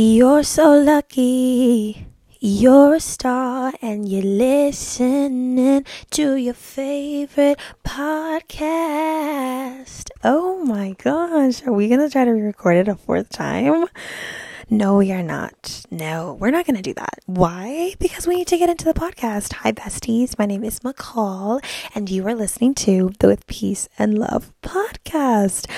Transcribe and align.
You're 0.00 0.44
so 0.44 0.78
lucky. 0.78 2.06
You're 2.38 2.94
a 2.94 3.00
star 3.00 3.72
and 3.82 4.08
you're 4.08 4.22
listening 4.22 5.84
to 6.12 6.36
your 6.36 6.54
favorite 6.54 7.58
podcast. 7.84 8.60
Oh 10.22 10.64
my 10.64 10.92
gosh, 11.02 11.66
are 11.66 11.72
we 11.72 11.88
going 11.88 11.98
to 11.98 12.08
try 12.08 12.24
to 12.24 12.30
record 12.30 12.76
it 12.76 12.86
a 12.86 12.94
fourth 12.94 13.28
time? 13.30 13.86
No, 14.70 15.00
are 15.00 15.22
not. 15.22 15.86
No, 15.90 16.34
we're 16.34 16.50
not 16.50 16.66
going 16.66 16.76
to 16.76 16.82
do 16.82 16.92
that. 16.92 17.20
Why? 17.24 17.94
Because 17.98 18.26
we 18.26 18.36
need 18.36 18.48
to 18.48 18.58
get 18.58 18.68
into 18.68 18.84
the 18.84 18.92
podcast. 18.92 19.54
Hi, 19.54 19.72
besties. 19.72 20.38
My 20.38 20.44
name 20.44 20.62
is 20.62 20.80
McCall, 20.80 21.64
and 21.94 22.10
you 22.10 22.26
are 22.26 22.34
listening 22.34 22.74
to 22.74 23.10
the 23.18 23.28
With 23.28 23.46
Peace 23.46 23.88
and 23.98 24.18
Love 24.18 24.52
podcast. 24.62 25.70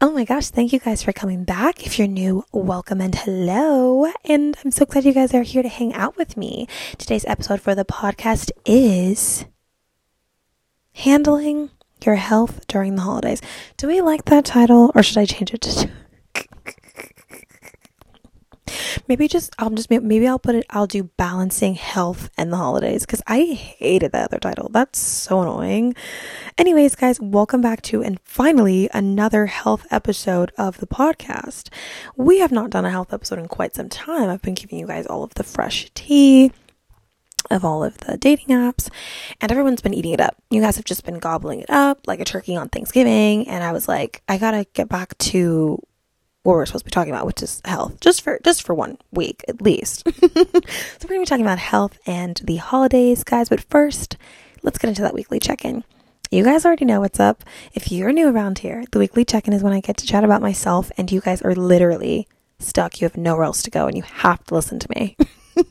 Oh 0.00 0.10
my 0.12 0.24
gosh, 0.24 0.48
thank 0.48 0.72
you 0.72 0.78
guys 0.78 1.02
for 1.02 1.12
coming 1.12 1.44
back. 1.44 1.84
If 1.84 1.98
you're 1.98 2.08
new, 2.08 2.42
welcome 2.52 3.02
and 3.02 3.14
hello. 3.14 4.10
And 4.24 4.56
I'm 4.64 4.70
so 4.70 4.86
glad 4.86 5.04
you 5.04 5.12
guys 5.12 5.34
are 5.34 5.42
here 5.42 5.62
to 5.62 5.68
hang 5.68 5.92
out 5.92 6.16
with 6.16 6.34
me. 6.34 6.66
Today's 6.96 7.26
episode 7.26 7.60
for 7.60 7.74
the 7.74 7.84
podcast 7.84 8.50
is 8.64 9.44
Handling 10.94 11.68
Your 12.02 12.14
Health 12.14 12.66
During 12.66 12.96
the 12.96 13.02
Holidays. 13.02 13.42
Do 13.76 13.88
we 13.88 14.00
like 14.00 14.24
that 14.24 14.46
title, 14.46 14.90
or 14.94 15.02
should 15.02 15.18
I 15.18 15.26
change 15.26 15.52
it 15.52 15.60
to? 15.60 15.90
Maybe 19.08 19.28
just 19.28 19.54
I'll 19.58 19.70
just 19.70 19.90
maybe 19.90 20.26
I'll 20.26 20.38
put 20.38 20.54
it 20.54 20.66
I'll 20.70 20.86
do 20.86 21.04
balancing 21.16 21.74
health 21.74 22.30
and 22.36 22.52
the 22.52 22.56
holidays 22.56 23.06
cuz 23.06 23.22
I 23.26 23.44
hated 23.44 24.12
that 24.12 24.24
other 24.24 24.38
title. 24.38 24.68
That's 24.70 24.98
so 24.98 25.40
annoying. 25.40 25.94
Anyways, 26.58 26.94
guys, 26.94 27.20
welcome 27.20 27.60
back 27.60 27.82
to 27.82 28.02
and 28.02 28.18
finally 28.24 28.88
another 28.92 29.46
health 29.46 29.86
episode 29.90 30.52
of 30.58 30.78
the 30.78 30.86
podcast. 30.86 31.68
We 32.16 32.38
have 32.40 32.52
not 32.52 32.70
done 32.70 32.84
a 32.84 32.90
health 32.90 33.12
episode 33.12 33.38
in 33.38 33.48
quite 33.48 33.74
some 33.74 33.88
time. 33.88 34.28
I've 34.28 34.42
been 34.42 34.54
giving 34.54 34.78
you 34.78 34.86
guys 34.86 35.06
all 35.06 35.22
of 35.22 35.34
the 35.34 35.44
fresh 35.44 35.90
tea 35.94 36.52
of 37.50 37.64
all 37.64 37.84
of 37.84 37.98
the 37.98 38.16
dating 38.16 38.48
apps 38.48 38.88
and 39.40 39.50
everyone's 39.50 39.82
been 39.82 39.94
eating 39.94 40.12
it 40.12 40.20
up. 40.20 40.36
You 40.50 40.60
guys 40.60 40.76
have 40.76 40.84
just 40.84 41.04
been 41.04 41.18
gobbling 41.18 41.60
it 41.60 41.70
up 41.70 42.06
like 42.06 42.20
a 42.20 42.24
turkey 42.24 42.56
on 42.56 42.68
Thanksgiving 42.68 43.48
and 43.48 43.62
I 43.62 43.72
was 43.72 43.88
like 43.88 44.22
I 44.28 44.38
got 44.38 44.52
to 44.52 44.66
get 44.72 44.88
back 44.88 45.16
to 45.18 45.82
what 46.42 46.54
we're 46.54 46.66
supposed 46.66 46.84
to 46.84 46.86
be 46.86 46.90
talking 46.90 47.12
about, 47.12 47.26
which 47.26 47.42
is 47.42 47.60
health, 47.64 48.00
just 48.00 48.22
for 48.22 48.40
just 48.44 48.64
for 48.64 48.74
one 48.74 48.98
week 49.12 49.44
at 49.48 49.62
least. 49.62 50.04
so 50.20 50.30
we're 50.34 51.08
gonna 51.08 51.20
be 51.20 51.24
talking 51.24 51.44
about 51.44 51.58
health 51.58 51.98
and 52.06 52.40
the 52.44 52.56
holidays, 52.56 53.22
guys. 53.24 53.48
But 53.48 53.60
first, 53.60 54.16
let's 54.62 54.78
get 54.78 54.88
into 54.88 55.02
that 55.02 55.14
weekly 55.14 55.38
check-in. 55.38 55.84
You 56.30 56.44
guys 56.44 56.64
already 56.64 56.84
know 56.84 57.00
what's 57.00 57.20
up. 57.20 57.44
If 57.74 57.92
you're 57.92 58.12
new 58.12 58.28
around 58.28 58.60
here, 58.60 58.84
the 58.90 58.98
weekly 58.98 59.24
check-in 59.24 59.52
is 59.52 59.62
when 59.62 59.72
I 59.72 59.80
get 59.80 59.98
to 59.98 60.06
chat 60.06 60.24
about 60.24 60.42
myself, 60.42 60.90
and 60.96 61.12
you 61.12 61.20
guys 61.20 61.42
are 61.42 61.54
literally 61.54 62.26
stuck. 62.58 63.00
You 63.00 63.04
have 63.04 63.16
nowhere 63.16 63.44
else 63.44 63.62
to 63.62 63.70
go, 63.70 63.86
and 63.86 63.96
you 63.96 64.02
have 64.02 64.42
to 64.44 64.54
listen 64.54 64.78
to 64.80 64.88
me. 64.96 65.16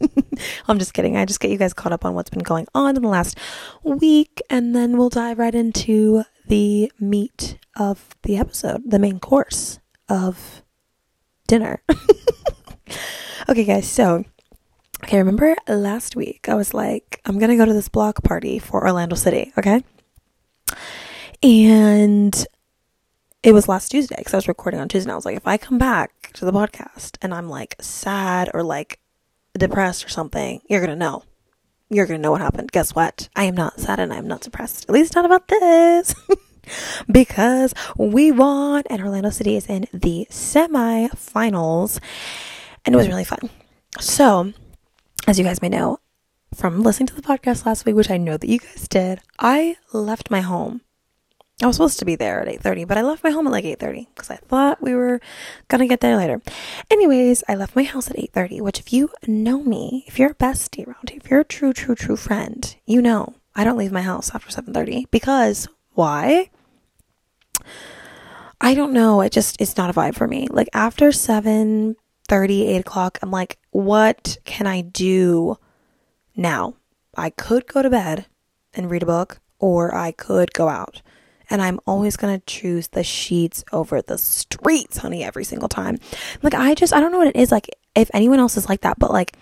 I'm 0.67 0.79
just 0.79 0.93
kidding. 0.93 1.17
I 1.17 1.25
just 1.25 1.39
get 1.39 1.51
you 1.51 1.57
guys 1.57 1.73
caught 1.73 1.91
up 1.91 2.05
on 2.05 2.13
what's 2.13 2.29
been 2.29 2.43
going 2.43 2.67
on 2.73 2.95
in 2.95 3.01
the 3.01 3.09
last 3.09 3.37
week, 3.83 4.39
and 4.49 4.73
then 4.73 4.97
we'll 4.97 5.09
dive 5.09 5.39
right 5.39 5.55
into 5.55 6.23
the 6.47 6.91
meat 6.99 7.57
of 7.75 8.15
the 8.23 8.37
episode, 8.37 8.83
the 8.85 8.99
main 8.99 9.19
course 9.19 9.80
of 10.11 10.61
dinner. 11.47 11.81
okay, 13.49 13.63
guys, 13.63 13.89
so 13.89 14.25
okay, 15.03 15.17
remember 15.17 15.55
last 15.67 16.15
week 16.15 16.49
I 16.49 16.55
was 16.55 16.73
like, 16.73 17.21
I'm 17.25 17.39
gonna 17.39 17.55
go 17.55 17.65
to 17.65 17.73
this 17.73 17.89
block 17.89 18.21
party 18.23 18.59
for 18.59 18.83
Orlando 18.83 19.15
City, 19.15 19.53
okay? 19.57 19.83
And 21.41 22.45
it 23.41 23.53
was 23.53 23.69
last 23.69 23.89
Tuesday 23.89 24.15
because 24.17 24.33
I 24.33 24.37
was 24.37 24.47
recording 24.49 24.81
on 24.81 24.89
Tuesday. 24.89 25.11
I 25.11 25.15
was 25.15 25.25
like, 25.25 25.37
if 25.37 25.47
I 25.47 25.57
come 25.57 25.77
back 25.77 26.31
to 26.33 26.45
the 26.45 26.51
podcast 26.51 27.17
and 27.21 27.33
I'm 27.33 27.49
like 27.49 27.75
sad 27.79 28.51
or 28.53 28.63
like 28.63 28.99
depressed 29.57 30.05
or 30.05 30.09
something, 30.09 30.61
you're 30.67 30.81
gonna 30.81 30.95
know. 30.95 31.23
You're 31.89 32.05
gonna 32.05 32.19
know 32.19 32.31
what 32.31 32.41
happened. 32.41 32.71
Guess 32.71 32.93
what? 32.95 33.29
I 33.35 33.45
am 33.45 33.55
not 33.55 33.79
sad 33.79 33.99
and 33.99 34.13
I 34.13 34.17
am 34.17 34.27
not 34.27 34.41
depressed. 34.41 34.85
At 34.89 34.93
least 34.93 35.15
not 35.15 35.25
about 35.25 35.47
this. 35.47 36.13
because 37.11 37.73
we 37.97 38.31
won 38.31 38.83
and 38.89 39.01
Orlando 39.01 39.29
City 39.29 39.55
is 39.55 39.67
in 39.67 39.87
the 39.93 40.27
semi-finals 40.29 41.99
and 42.85 42.95
it 42.95 42.97
was 42.97 43.07
really 43.07 43.25
fun. 43.25 43.49
So, 43.99 44.53
as 45.27 45.37
you 45.37 45.45
guys 45.45 45.61
may 45.61 45.69
know 45.69 45.99
from 46.53 46.81
listening 46.81 47.07
to 47.07 47.15
the 47.15 47.21
podcast 47.21 47.65
last 47.65 47.85
week, 47.85 47.95
which 47.95 48.09
I 48.09 48.17
know 48.17 48.37
that 48.37 48.49
you 48.49 48.59
guys 48.59 48.87
did, 48.87 49.21
I 49.39 49.77
left 49.93 50.31
my 50.31 50.41
home. 50.41 50.81
I 51.61 51.67
was 51.67 51.75
supposed 51.75 51.99
to 51.99 52.05
be 52.05 52.15
there 52.15 52.41
at 52.41 52.47
8:30, 52.47 52.87
but 52.87 52.97
I 52.97 53.03
left 53.03 53.23
my 53.23 53.29
home 53.29 53.45
at 53.45 53.53
like 53.53 53.65
8:30 53.65 54.07
because 54.15 54.31
I 54.31 54.37
thought 54.37 54.81
we 54.81 54.95
were 54.95 55.21
to 55.69 55.87
get 55.87 55.99
there 55.99 56.17
later. 56.17 56.41
Anyways, 56.89 57.43
I 57.47 57.53
left 57.53 57.75
my 57.75 57.83
house 57.83 58.09
at 58.09 58.17
8:30, 58.17 58.61
which 58.61 58.79
if 58.79 58.91
you 58.91 59.11
know 59.27 59.61
me, 59.61 60.03
if 60.07 60.17
you're 60.17 60.31
a 60.31 60.35
bestie 60.35 60.87
around 60.87 61.11
here, 61.11 61.19
if 61.23 61.29
you're 61.29 61.41
a 61.41 61.45
true 61.45 61.71
true 61.71 61.93
true 61.93 62.17
friend, 62.17 62.75
you 62.85 63.01
know 63.01 63.35
I 63.55 63.63
don't 63.63 63.77
leave 63.77 63.91
my 63.91 64.01
house 64.01 64.33
after 64.33 64.49
7:30 64.49 65.05
because 65.11 65.67
why? 65.93 66.49
I 68.59 68.73
don't 68.75 68.93
know. 68.93 69.21
It 69.21 69.31
just 69.31 69.59
it's 69.59 69.77
not 69.77 69.89
a 69.89 69.93
vibe 69.93 70.15
for 70.15 70.27
me. 70.27 70.47
Like 70.49 70.69
after 70.73 71.11
7 71.11 71.95
30, 72.27 72.67
8 72.67 72.77
o'clock, 72.77 73.19
I'm 73.21 73.31
like, 73.31 73.57
what 73.71 74.37
can 74.45 74.67
I 74.67 74.81
do 74.81 75.57
now? 76.35 76.75
I 77.17 77.29
could 77.29 77.67
go 77.67 77.81
to 77.81 77.89
bed 77.89 78.27
and 78.73 78.89
read 78.89 79.03
a 79.03 79.07
book, 79.07 79.41
or 79.59 79.93
I 79.93 80.11
could 80.11 80.53
go 80.53 80.69
out. 80.69 81.01
And 81.49 81.61
I'm 81.61 81.79
always 81.85 82.15
gonna 82.15 82.39
choose 82.45 82.87
the 82.89 83.03
sheets 83.03 83.65
over 83.73 84.01
the 84.01 84.17
streets, 84.17 84.99
honey, 84.99 85.23
every 85.23 85.43
single 85.43 85.67
time. 85.67 85.97
Like 86.41 86.53
I 86.53 86.73
just 86.75 86.93
I 86.93 87.01
don't 87.01 87.11
know 87.11 87.17
what 87.17 87.27
it 87.27 87.35
is. 87.35 87.51
Like 87.51 87.69
if 87.95 88.09
anyone 88.13 88.39
else 88.39 88.55
is 88.55 88.69
like 88.69 88.81
that, 88.81 88.99
but 88.99 89.11
like 89.11 89.35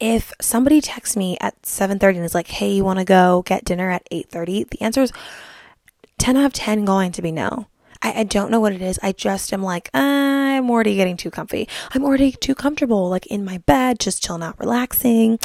if 0.00 0.32
somebody 0.40 0.80
texts 0.80 1.16
me 1.16 1.36
at 1.40 1.62
7:30 1.62 2.16
and 2.16 2.24
is 2.24 2.34
like, 2.34 2.48
"Hey, 2.48 2.72
you 2.72 2.84
want 2.84 2.98
to 2.98 3.04
go 3.04 3.42
get 3.44 3.64
dinner 3.64 3.90
at 3.90 4.06
8:30?" 4.10 4.64
The 4.70 4.82
answer 4.82 5.02
is 5.02 5.12
10 6.18 6.36
out 6.36 6.46
of 6.46 6.52
10 6.52 6.84
going 6.84 7.12
to 7.12 7.22
be 7.22 7.32
no. 7.32 7.66
I, 8.02 8.20
I 8.20 8.24
don't 8.24 8.50
know 8.50 8.60
what 8.60 8.72
it 8.72 8.82
is. 8.82 8.98
I 9.02 9.12
just 9.12 9.52
am 9.52 9.62
like, 9.62 9.90
I'm 9.94 10.70
already 10.70 10.94
getting 10.94 11.16
too 11.16 11.30
comfy. 11.30 11.68
I'm 11.92 12.04
already 12.04 12.32
too 12.32 12.54
comfortable, 12.54 13.08
like 13.08 13.26
in 13.26 13.44
my 13.44 13.58
bed, 13.58 13.98
just 13.98 14.22
chilling 14.22 14.42
out, 14.42 14.58
relaxing. 14.60 15.38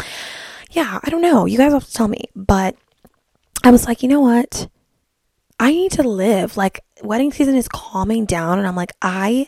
Yeah, 0.71 1.00
I 1.03 1.09
don't 1.09 1.21
know. 1.21 1.45
You 1.45 1.57
guys 1.57 1.73
have 1.73 1.85
to 1.85 1.94
tell 1.94 2.07
me. 2.07 2.25
But 2.35 2.75
I 3.63 3.71
was 3.71 3.85
like, 3.88 4.03
you 4.03 4.09
know 4.09 4.19
what? 4.19 4.67
I 5.59 5.71
need 5.71 5.91
to 5.94 6.03
live. 6.03 6.57
Like, 6.57 6.81
wedding 7.01 7.31
season 7.31 7.55
is 7.55 7.67
calming 7.67 8.25
down, 8.25 8.59
and 8.59 8.67
I'm 8.67 8.75
like, 8.75 8.93
I 9.01 9.47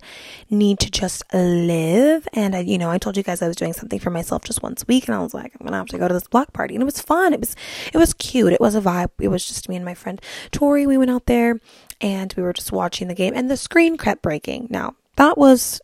need 0.49 0.79
to 0.79 0.91
just 0.91 1.23
live. 1.33 2.27
And 2.33 2.55
I, 2.55 2.59
you 2.59 2.77
know, 2.77 2.89
I 2.89 2.97
told 2.97 3.17
you 3.17 3.23
guys 3.23 3.41
I 3.41 3.47
was 3.47 3.55
doing 3.55 3.73
something 3.73 3.99
for 3.99 4.09
myself 4.09 4.43
just 4.43 4.63
once 4.63 4.83
a 4.83 4.85
week, 4.87 5.07
and 5.07 5.15
I 5.15 5.19
was 5.19 5.33
like, 5.33 5.53
I'm 5.59 5.65
gonna 5.65 5.77
have 5.77 5.87
to 5.87 5.97
go 5.97 6.07
to 6.07 6.13
this 6.13 6.27
block 6.27 6.53
party, 6.53 6.75
and 6.75 6.81
it 6.81 6.85
was 6.85 7.01
fun. 7.01 7.33
It 7.33 7.39
was, 7.39 7.55
it 7.93 7.97
was 7.97 8.13
cute. 8.13 8.53
It 8.53 8.61
was 8.61 8.75
a 8.75 8.81
vibe. 8.81 9.11
It 9.19 9.29
was 9.29 9.47
just 9.47 9.69
me 9.69 9.75
and 9.75 9.85
my 9.85 9.93
friend 9.93 10.21
Tori. 10.51 10.87
We 10.87 10.97
went 10.97 11.11
out 11.11 11.25
there, 11.25 11.59
and 11.99 12.33
we 12.35 12.43
were 12.43 12.53
just 12.53 12.71
watching 12.71 13.07
the 13.07 13.15
game, 13.15 13.33
and 13.35 13.49
the 13.49 13.57
screen 13.57 13.97
kept 13.97 14.21
breaking. 14.21 14.67
Now 14.69 14.95
that 15.15 15.37
was 15.37 15.81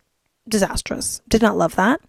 disastrous. 0.48 1.22
Did 1.28 1.42
not 1.42 1.58
love 1.58 1.76
that. 1.76 2.02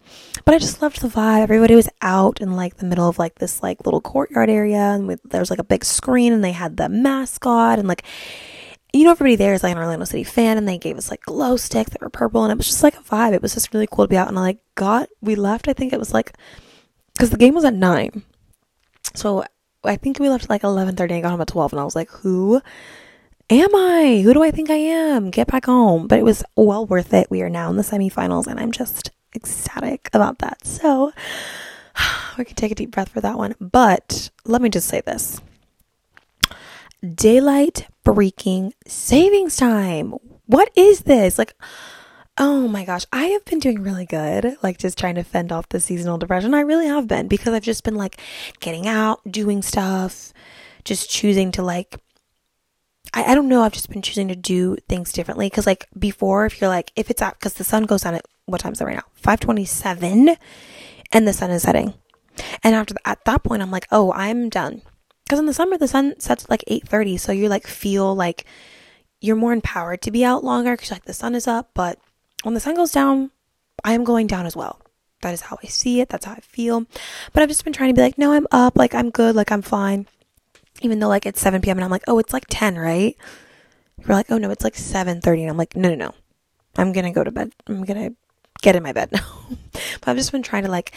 But 0.44 0.54
I 0.54 0.58
just 0.58 0.80
loved 0.80 1.00
the 1.00 1.08
vibe. 1.08 1.42
Everybody 1.42 1.74
was 1.74 1.88
out 2.00 2.40
in 2.40 2.54
like 2.54 2.76
the 2.76 2.86
middle 2.86 3.08
of 3.08 3.18
like 3.18 3.36
this 3.36 3.62
like 3.62 3.84
little 3.84 4.00
courtyard 4.00 4.48
area 4.48 4.78
and 4.78 5.06
with, 5.06 5.20
there 5.24 5.40
was 5.40 5.50
like 5.50 5.58
a 5.58 5.64
big 5.64 5.84
screen 5.84 6.32
and 6.32 6.44
they 6.44 6.52
had 6.52 6.76
the 6.76 6.88
mascot 6.88 7.78
and 7.78 7.88
like 7.88 8.04
you 8.92 9.04
know 9.04 9.10
everybody 9.10 9.36
there 9.36 9.54
is 9.54 9.62
like 9.62 9.72
an 9.72 9.78
Orlando 9.78 10.04
City 10.04 10.24
fan 10.24 10.56
and 10.56 10.66
they 10.66 10.78
gave 10.78 10.96
us 10.96 11.10
like 11.10 11.22
glow 11.22 11.56
sticks 11.56 11.90
that 11.90 12.00
were 12.00 12.10
purple 12.10 12.44
and 12.44 12.52
it 12.52 12.56
was 12.56 12.66
just 12.66 12.82
like 12.82 12.96
a 12.96 13.02
vibe. 13.02 13.34
It 13.34 13.42
was 13.42 13.54
just 13.54 13.72
really 13.74 13.86
cool 13.90 14.06
to 14.06 14.08
be 14.08 14.16
out 14.16 14.28
and 14.28 14.38
I 14.38 14.42
like 14.42 14.58
got 14.74 15.08
we 15.20 15.34
left 15.34 15.68
I 15.68 15.72
think 15.72 15.92
it 15.92 15.98
was 15.98 16.14
like 16.14 16.32
cuz 17.18 17.30
the 17.30 17.36
game 17.36 17.54
was 17.54 17.64
at 17.64 17.74
9. 17.74 18.22
So 19.14 19.44
I 19.84 19.96
think 19.96 20.18
we 20.18 20.28
left 20.28 20.44
at 20.44 20.50
like 20.50 20.62
11:30 20.62 21.10
and 21.14 21.22
got 21.22 21.30
home 21.30 21.40
at 21.40 21.48
12 21.48 21.72
and 21.72 21.80
I 21.80 21.84
was 21.84 21.96
like 21.96 22.10
who 22.10 22.62
am 23.50 23.74
I? 23.74 24.20
Who 24.24 24.34
do 24.34 24.42
I 24.42 24.50
think 24.50 24.70
I 24.70 24.76
am? 24.76 25.30
Get 25.30 25.48
back 25.48 25.66
home. 25.66 26.06
But 26.06 26.18
it 26.18 26.24
was 26.24 26.44
well 26.56 26.86
worth 26.86 27.12
it. 27.14 27.30
We 27.30 27.42
are 27.42 27.50
now 27.50 27.70
in 27.70 27.76
the 27.76 27.82
semifinals, 27.82 28.46
and 28.46 28.60
I'm 28.60 28.72
just 28.72 29.10
ecstatic 29.34 30.10
about 30.12 30.38
that. 30.38 30.66
So 30.66 31.12
we 32.38 32.44
can 32.44 32.56
take 32.56 32.72
a 32.72 32.74
deep 32.74 32.90
breath 32.90 33.08
for 33.08 33.20
that 33.20 33.38
one. 33.38 33.54
But 33.60 34.30
let 34.44 34.62
me 34.62 34.68
just 34.68 34.88
say 34.88 35.00
this 35.00 35.40
daylight 37.02 37.88
freaking 38.04 38.72
savings 38.86 39.56
time. 39.56 40.14
What 40.46 40.70
is 40.76 41.00
this? 41.00 41.38
Like, 41.38 41.54
oh 42.38 42.68
my 42.68 42.84
gosh, 42.84 43.04
I 43.12 43.26
have 43.26 43.44
been 43.44 43.58
doing 43.58 43.82
really 43.82 44.06
good, 44.06 44.56
like 44.62 44.78
just 44.78 44.98
trying 44.98 45.16
to 45.16 45.24
fend 45.24 45.52
off 45.52 45.68
the 45.68 45.80
seasonal 45.80 46.18
depression. 46.18 46.54
I 46.54 46.60
really 46.60 46.86
have 46.86 47.08
been 47.08 47.28
because 47.28 47.52
I've 47.52 47.62
just 47.62 47.84
been 47.84 47.96
like 47.96 48.20
getting 48.60 48.86
out, 48.86 49.20
doing 49.30 49.62
stuff, 49.62 50.32
just 50.84 51.10
choosing 51.10 51.52
to 51.52 51.62
like 51.62 52.00
I, 53.14 53.32
I 53.32 53.34
don't 53.34 53.48
know. 53.48 53.62
I've 53.62 53.72
just 53.72 53.90
been 53.90 54.02
choosing 54.02 54.28
to 54.28 54.36
do 54.36 54.76
things 54.88 55.12
differently 55.12 55.46
because, 55.46 55.66
like, 55.66 55.88
before, 55.98 56.46
if 56.46 56.60
you're 56.60 56.68
like, 56.68 56.92
if 56.96 57.10
it's 57.10 57.22
out, 57.22 57.38
because 57.38 57.54
the 57.54 57.64
sun 57.64 57.84
goes 57.84 58.02
down 58.02 58.14
at 58.14 58.26
what 58.46 58.60
time 58.60 58.72
is 58.72 58.80
it 58.80 58.84
right 58.84 58.96
now? 58.96 59.04
527 59.14 60.36
and 61.12 61.28
the 61.28 61.32
sun 61.32 61.50
is 61.50 61.62
setting. 61.62 61.94
And 62.62 62.74
after 62.74 62.94
the, 62.94 63.08
at 63.08 63.24
that 63.24 63.42
point, 63.44 63.62
I'm 63.62 63.70
like, 63.70 63.86
oh, 63.90 64.12
I'm 64.12 64.48
done. 64.48 64.82
Because 65.28 65.40
in 65.40 65.44
the 65.44 65.52
summer, 65.52 65.76
the 65.76 65.86
sun 65.86 66.18
sets 66.18 66.44
at 66.44 66.50
like 66.50 66.64
8:30, 66.66 67.20
so 67.20 67.32
you 67.32 67.50
like 67.50 67.66
feel 67.66 68.14
like 68.14 68.46
you're 69.20 69.36
more 69.36 69.52
empowered 69.52 70.00
to 70.02 70.10
be 70.10 70.24
out 70.24 70.42
longer 70.42 70.72
because 70.72 70.90
like 70.90 71.04
the 71.04 71.12
sun 71.12 71.34
is 71.34 71.46
up. 71.46 71.68
But 71.74 71.98
when 72.44 72.54
the 72.54 72.60
sun 72.60 72.76
goes 72.76 72.92
down, 72.92 73.30
I 73.84 73.92
am 73.92 74.04
going 74.04 74.26
down 74.26 74.46
as 74.46 74.56
well. 74.56 74.80
That 75.20 75.34
is 75.34 75.42
how 75.42 75.58
I 75.62 75.66
see 75.66 76.00
it. 76.00 76.08
That's 76.08 76.24
how 76.24 76.32
I 76.32 76.40
feel. 76.40 76.86
But 77.34 77.42
I've 77.42 77.50
just 77.50 77.62
been 77.62 77.74
trying 77.74 77.90
to 77.90 77.94
be 77.94 78.00
like, 78.00 78.16
no, 78.16 78.32
I'm 78.32 78.46
up. 78.52 78.78
Like, 78.78 78.94
I'm 78.94 79.10
good. 79.10 79.34
Like, 79.34 79.52
I'm 79.52 79.62
fine. 79.62 80.06
Even 80.80 80.98
though, 80.98 81.08
like, 81.08 81.26
it's 81.26 81.40
7 81.40 81.60
p.m. 81.60 81.76
and 81.76 81.84
I'm 81.84 81.90
like, 81.90 82.04
oh, 82.06 82.18
it's 82.18 82.32
like 82.32 82.46
10, 82.48 82.78
right? 82.78 83.16
You're 83.98 84.16
like, 84.16 84.30
oh, 84.30 84.38
no, 84.38 84.50
it's 84.50 84.62
like 84.62 84.74
7.30. 84.74 85.40
And 85.40 85.50
I'm 85.50 85.56
like, 85.56 85.74
no, 85.74 85.88
no, 85.88 85.96
no. 85.96 86.14
I'm 86.76 86.92
to 86.92 87.10
go 87.10 87.24
to 87.24 87.32
bed. 87.32 87.52
I'm 87.66 87.84
to 87.84 88.14
get 88.62 88.76
in 88.76 88.82
my 88.84 88.92
bed 88.92 89.10
now. 89.12 89.26
but 89.72 90.08
I've 90.08 90.16
just 90.16 90.30
been 90.30 90.44
trying 90.44 90.62
to, 90.62 90.70
like, 90.70 90.92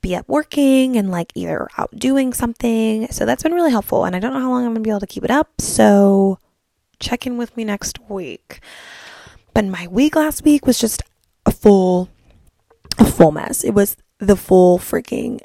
be 0.00 0.14
up 0.16 0.28
working 0.28 0.96
and, 0.96 1.10
like, 1.10 1.32
either 1.34 1.68
out 1.76 1.90
doing 1.96 2.32
something. 2.32 3.08
So 3.10 3.26
that's 3.26 3.42
been 3.42 3.54
really 3.54 3.70
helpful. 3.70 4.04
And 4.04 4.14
I 4.14 4.18
don't 4.18 4.32
know 4.32 4.40
how 4.40 4.50
long 4.50 4.64
I'm 4.64 4.72
going 4.72 4.82
to 4.82 4.88
be 4.88 4.90
able 4.90 5.00
to 5.00 5.06
keep 5.06 5.24
it 5.24 5.30
up. 5.30 5.60
So 5.60 6.38
check 7.00 7.26
in 7.26 7.36
with 7.36 7.56
me 7.56 7.64
next 7.64 7.98
week. 8.08 8.60
But 9.54 9.64
my 9.64 9.86
week 9.88 10.14
last 10.16 10.44
week 10.44 10.66
was 10.66 10.78
just 10.78 11.02
a 11.46 11.50
full 11.50 12.08
a 12.98 13.04
full 13.04 13.32
mess. 13.32 13.64
It 13.64 13.72
was 13.72 13.96
the 14.18 14.36
full 14.36 14.78
freaking 14.78 15.40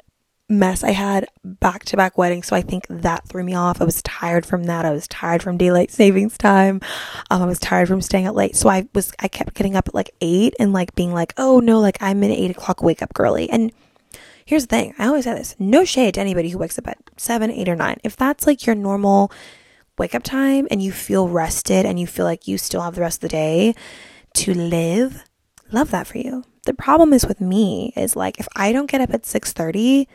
mess. 0.48 0.84
I 0.84 0.90
had 0.90 1.26
back 1.42 1.84
to 1.86 1.96
back 1.96 2.18
weddings, 2.18 2.46
so 2.46 2.56
I 2.56 2.60
think 2.60 2.86
that 2.88 3.26
threw 3.28 3.42
me 3.42 3.54
off. 3.54 3.80
I 3.80 3.84
was 3.84 4.02
tired 4.02 4.44
from 4.44 4.64
that. 4.64 4.84
I 4.84 4.90
was 4.90 5.08
tired 5.08 5.42
from 5.42 5.56
daylight 5.56 5.90
savings 5.90 6.36
time. 6.36 6.80
Um, 7.30 7.42
I 7.42 7.46
was 7.46 7.58
tired 7.58 7.88
from 7.88 8.02
staying 8.02 8.26
up 8.26 8.36
late. 8.36 8.56
So 8.56 8.68
I 8.68 8.88
was, 8.94 9.12
I 9.18 9.28
kept 9.28 9.54
getting 9.54 9.76
up 9.76 9.88
at 9.88 9.94
like 9.94 10.10
eight 10.20 10.54
and 10.58 10.72
like 10.72 10.94
being 10.94 11.12
like, 11.12 11.32
oh 11.36 11.60
no, 11.60 11.80
like 11.80 11.98
I'm 12.00 12.22
an 12.22 12.30
eight 12.30 12.50
o'clock 12.50 12.82
wake 12.82 13.02
up 13.02 13.14
girly. 13.14 13.48
And 13.50 13.72
here's 14.44 14.66
the 14.66 14.76
thing 14.76 14.94
I 14.98 15.06
always 15.06 15.24
say 15.24 15.34
this 15.34 15.56
no 15.58 15.84
shade 15.84 16.14
to 16.14 16.20
anybody 16.20 16.50
who 16.50 16.58
wakes 16.58 16.78
up 16.78 16.88
at 16.88 16.98
seven, 17.16 17.50
eight, 17.50 17.68
or 17.68 17.76
nine. 17.76 17.98
If 18.04 18.16
that's 18.16 18.46
like 18.46 18.66
your 18.66 18.74
normal 18.74 19.32
wake 19.98 20.14
up 20.14 20.22
time 20.22 20.66
and 20.70 20.82
you 20.82 20.92
feel 20.92 21.28
rested 21.28 21.86
and 21.86 22.00
you 22.00 22.06
feel 22.06 22.24
like 22.24 22.48
you 22.48 22.58
still 22.58 22.82
have 22.82 22.94
the 22.94 23.00
rest 23.00 23.18
of 23.18 23.22
the 23.22 23.28
day 23.28 23.74
to 24.34 24.52
live, 24.52 25.24
love 25.70 25.90
that 25.92 26.06
for 26.06 26.18
you 26.18 26.44
the 26.64 26.74
problem 26.74 27.12
is 27.12 27.26
with 27.26 27.40
me 27.40 27.92
is 27.96 28.16
like 28.16 28.38
if 28.38 28.48
I 28.56 28.72
don't 28.72 28.90
get 28.90 29.00
up 29.00 29.12
at 29.14 29.22
6:30, 29.22 30.06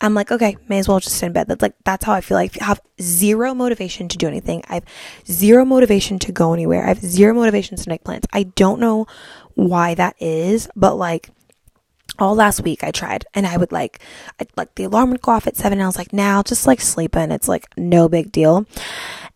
I'm 0.00 0.12
like, 0.12 0.30
okay, 0.30 0.58
may 0.68 0.78
as 0.78 0.88
well 0.88 1.00
just 1.00 1.16
sit 1.16 1.26
in 1.26 1.32
bed. 1.32 1.48
That's 1.48 1.62
like 1.62 1.74
that's 1.84 2.04
how 2.04 2.12
I 2.12 2.20
feel. 2.20 2.36
Like 2.36 2.60
I 2.60 2.66
have 2.66 2.80
zero 3.00 3.54
motivation 3.54 4.08
to 4.08 4.18
do 4.18 4.28
anything. 4.28 4.62
I 4.68 4.74
have 4.74 4.84
zero 5.26 5.64
motivation 5.64 6.18
to 6.20 6.32
go 6.32 6.52
anywhere. 6.52 6.84
I 6.84 6.88
have 6.88 7.00
zero 7.00 7.34
motivation 7.34 7.76
to 7.76 7.88
make 7.88 8.04
plans. 8.04 8.24
I 8.32 8.44
don't 8.44 8.80
know 8.80 9.06
why 9.54 9.94
that 9.94 10.16
is, 10.20 10.68
but 10.76 10.96
like 10.96 11.30
all 12.18 12.34
last 12.34 12.62
week 12.62 12.82
I 12.82 12.90
tried 12.90 13.24
and 13.34 13.46
I 13.46 13.56
would 13.56 13.72
like 13.72 14.00
I'd, 14.40 14.48
like 14.56 14.74
the 14.74 14.84
alarm 14.84 15.10
would 15.10 15.22
go 15.22 15.32
off 15.32 15.46
at 15.46 15.56
seven 15.56 15.78
and 15.78 15.84
I 15.84 15.86
was 15.86 15.98
like, 15.98 16.12
now 16.12 16.42
just 16.42 16.66
like 16.66 16.80
sleep 16.80 17.16
in. 17.16 17.32
It's 17.32 17.48
like 17.48 17.66
no 17.76 18.08
big 18.08 18.32
deal. 18.32 18.66